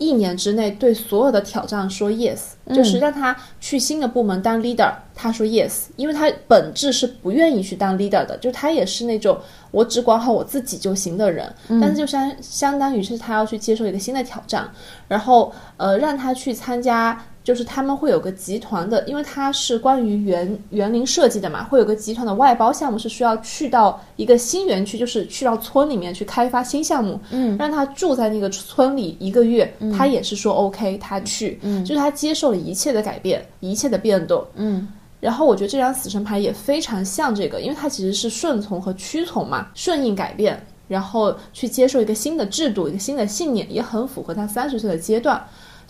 [0.00, 2.38] 一年之内对所有的挑战说 yes，
[2.74, 9.38] 就是让他去新的部门当 leader，他说 yes，因为他本质是不愿意去当 leader 的，就他也是那种
[9.70, 14.68] 我只管好我自己就行的人，但是就相相当于是他要去接受一个新的挑战，
[15.06, 17.22] 然后呃让他去参加。
[17.42, 34.86] 就是他们会有个集团的，因为它是关于园园林设计的嘛，会有个集团的外包项目是需要去到一个新园区，就是去到村里面去开发新项目，嗯，让他住在那个村里一个月，他也是说 OK，他去，嗯，就是他接受了一切的改变，一切的变动，嗯，
[35.18, 40.62] 然后我觉得这张死神牌也非常像这个，因为它其实是顺从和屈从嘛，顺应改变。
[40.88, 45.40] 然后去接受一个新的制度、一个新的信念，也很符合他三十岁的阶段。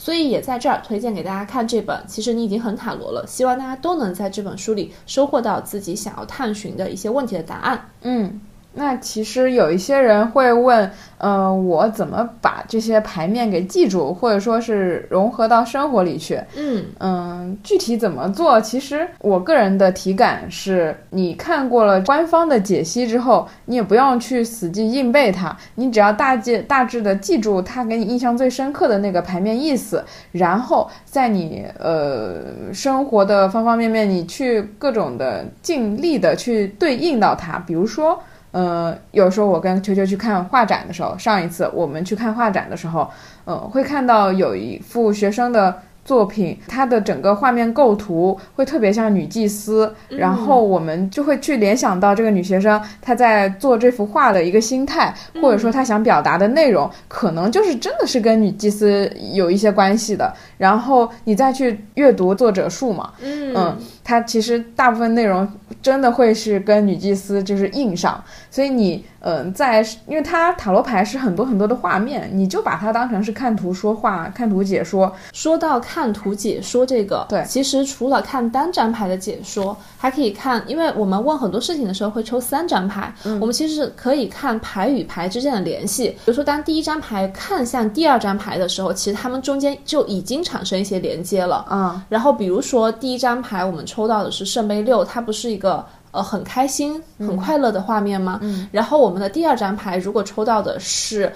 [0.00, 2.02] 所以也在这儿推荐给大家看这本。
[2.08, 7.90] 其实你已经很塔罗了，希望大家都能在这本书里收获到自己想要探寻的一些问题的答案。
[8.00, 8.40] 嗯。
[8.72, 16.40] 那其实有一些人会问，呃，我怎么把这些牌面给记住，或者说是融合到生活里去？
[16.56, 18.60] 嗯嗯，具体怎么做？
[18.60, 38.16] 其实我个人的体感是，你看过了官方的解析之后，你也不用去死记硬背它，你只要大记大致的记住它给你印象最深刻的那个牌面意思，然后在你呃生活的方方面面，你去各种的尽力的去对应到它，比如说。
[38.52, 43.08] 呃，有时候我跟球球去看画展的时候，上一次我们去看画展的时候，
[43.44, 45.82] 呃，会看到有一幅学生的。
[46.02, 60.32] 作品它的整个画面构图会特别像女祭司，然后我们就会去联想到这个女学生她在做这幅画的一个心态，或者说她想表达的内容，可能就是真的是跟女祭司有一些关系的。
[60.56, 63.76] 然后你再去阅读作者述嘛，嗯，
[64.10, 65.48] 它其实大部分内容
[65.80, 69.04] 真的会是跟女祭司就是印上，所以你。
[69.22, 75.14] 嗯，在，因为它塔罗牌是很多很多的画面，你就把它当成是看图说话、看图解说。
[75.30, 86.08] 说到看图解说这个，对，其实除了看单张牌的解说，还可以看，因为我们问很多事情的时候会抽三张牌，我们其实可以看牌与牌之间的联系。
[86.08, 91.62] 比如说，当第一张牌看向第二张牌的时候，其实它们中间就已经产生一些连接了。
[91.70, 95.84] 嗯，然后比如说第一张牌我们抽到的是圣杯六，它不是一个。
[96.12, 98.40] 呃，很开心、很快乐的画面吗？
[98.42, 98.66] 嗯。
[98.72, 101.32] 然后我们的第二张牌，如果抽到的是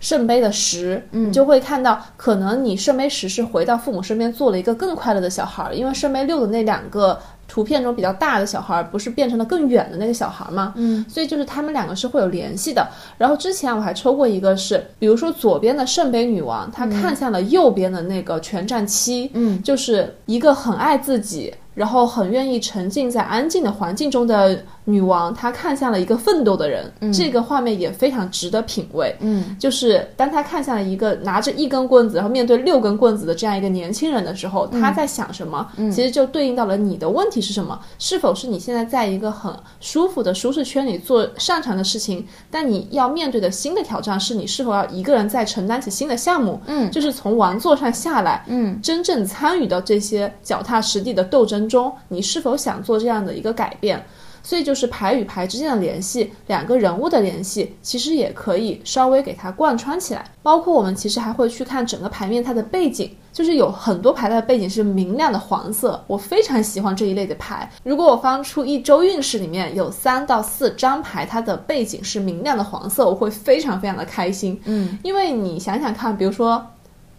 [0.00, 10.74] 圣杯的十，嗯，就会看到，可能你圣杯十是回到父母身边做了一个更快乐的小孩，因为圣杯六的那两个图片中比较大的小孩，不是变成了更远的那个小孩吗？
[10.76, 11.02] 嗯。
[11.08, 12.86] 所以就是他们两个是会有联系的。
[13.16, 21.54] 然后之前我还抽过一个，是比如说左边的圣杯女王，她看向了右边的那个权杖七，嗯，就是一个很爱自己。
[21.78, 29.14] 然后很愿意沉浸在安静的环境中的女王，她看向了一个奋斗的人，这个画面也非常值得品味。
[29.20, 35.70] 嗯，就是当她看向了一个拿着一根棍子，然后面对六根棍子的这样一个年轻人的时候，她在想什么？
[35.92, 37.78] 其实就对应到了你的问题是什么？
[37.98, 46.58] 是否是你现在在一个很舒服的舒适圈里做擅长的事情，但你要面对的新的挑战是你是否要一个人在承担起新的项目？
[46.66, 51.58] 嗯，就是从王座上下来，嗯，真正参与到这些脚踏实地的斗争。
[51.68, 54.02] 中，你是否想做这样的一个改变？
[54.48, 60.24] 所以就是牌与牌之间的联系，两个人物的联系，其实也可以稍微给它贯穿起来。
[60.42, 67.70] 包括我们其实还会去看整个牌面它的背景，就是有很多牌它的背景是明亮的黄色，我非常喜欢这一类的牌。
[67.84, 74.58] 如果我翻出一周运势里面有三到四张牌，它的背景是明亮的黄色，我会非常非常的开心。
[74.64, 76.66] 嗯，因为你想想看，比如说，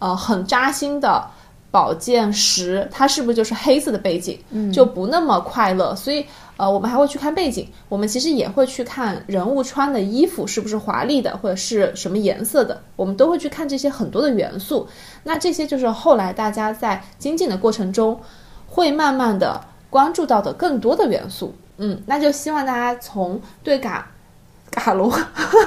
[0.00, 1.24] 呃，很扎心的。
[1.70, 4.38] 宝剑十，它是不是就是黑色的背景，
[4.72, 5.94] 就不那么快乐？
[5.94, 14.88] 所以，呃，我们还会去看背景，我们其实也会去看人物穿的衣服是不是华丽的，或者是什么颜色的，我们都会去看这些很多的元素。
[15.22, 18.20] 那这些就是后来大家在精进的过程中，
[18.66, 21.54] 会慢慢的关注到的更多的元素。
[21.78, 24.10] 嗯，那就希望大家从对嘎
[24.70, 25.08] 嘎罗，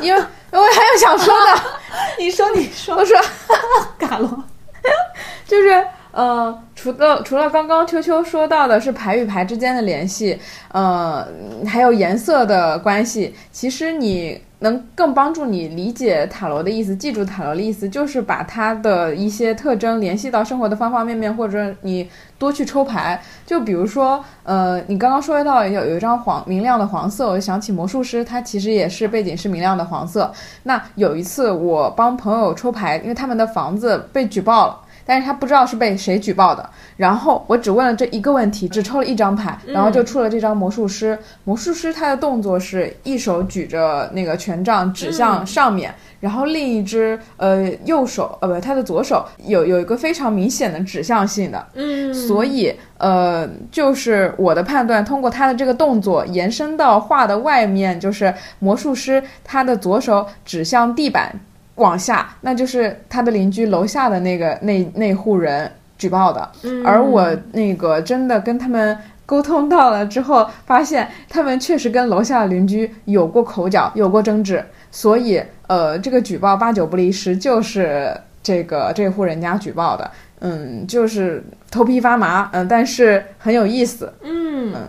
[0.02, 0.20] 因为
[0.52, 1.64] 因为还有想说的，
[2.20, 3.18] 你说你说我说
[3.98, 4.44] 嘎罗。
[5.46, 10.38] 就是，呃，除了除了刚刚秋秋说到的是牌与牌之间的联系，
[10.72, 11.28] 呃，
[11.68, 22.10] 还有颜色的关系，其实你能更帮助你理解塔罗的意思，记住塔罗的意思，就是把它的一些特征联系到生活的方方面面，或者你
[22.44, 23.22] 多去抽牌。
[23.46, 30.32] 就比如说，呃，你刚刚说到有有一张黄明亮的黄色，我就想起魔术师，他其实也是背景是明亮的黄色。
[30.64, 34.80] 那有一次我帮朋友抽牌，因为他们的房子被举报了。
[35.06, 41.18] 但是他不知道是被谁举报的，然后我只问了这一个问题，只抽了一张牌，然后就出了这张魔术师。
[41.44, 61.34] 魔术师他的动作是一手举着那个权杖指向上面，然后另一只呃右手呃不他的左手有有一个非常明显的指向性的，嗯，所以呃就是我的判断，通过他的这个动作延伸到画的外面，就是魔术师他的左手指向地板。
[61.76, 66.52] 往下，那就是他的邻居楼下的那个那那户人举报的，
[66.86, 80.12] 而我那个真的跟他们沟通到了之后，发现他们确实跟楼下的邻居有过口角，有过争执，所以呃，这个举报八九不离十，就是这个这户人家举报的。
[80.46, 81.42] 嗯，就是
[81.72, 84.43] 头皮发麻，嗯，但是很有意思，嗯，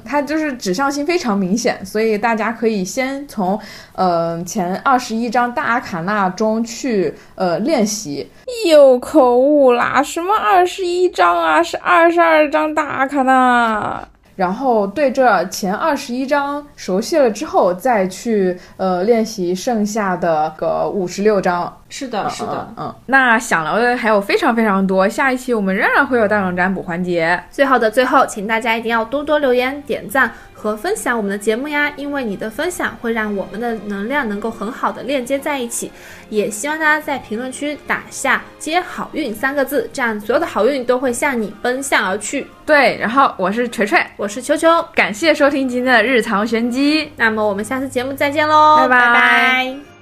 [0.05, 3.59] 它就是指向性非常明显，所以大家可以先从
[3.95, 8.29] 呃前二十一张大阿卡纳中去呃练习。
[8.67, 14.07] 又口误啦，什么二十一张啊，是二十二张大阿卡纳。
[14.37, 21.73] 然后对这前二十一章熟悉了之后，再去呃练习剩下的个五十六章。
[21.89, 27.41] 是的，是的，嗯，那想聊的还有非常非常多，下一期我们仍然会有大众占卜环节。
[27.51, 35.93] 最后的最后，请大家一定要多多留言、点赞和分享我们的节目呀，因为你的分享会让我们的能量能够很好的链接在一起。
[36.31, 42.47] 也希望大家在评论区打下“接好运”三个字，这样所有的好运都会向你奔向而去。
[42.67, 49.94] 对，然后我是锤锤，我是球球，感谢收听今天的日常玄机，那么我们下次节目再见喽，拜拜拜。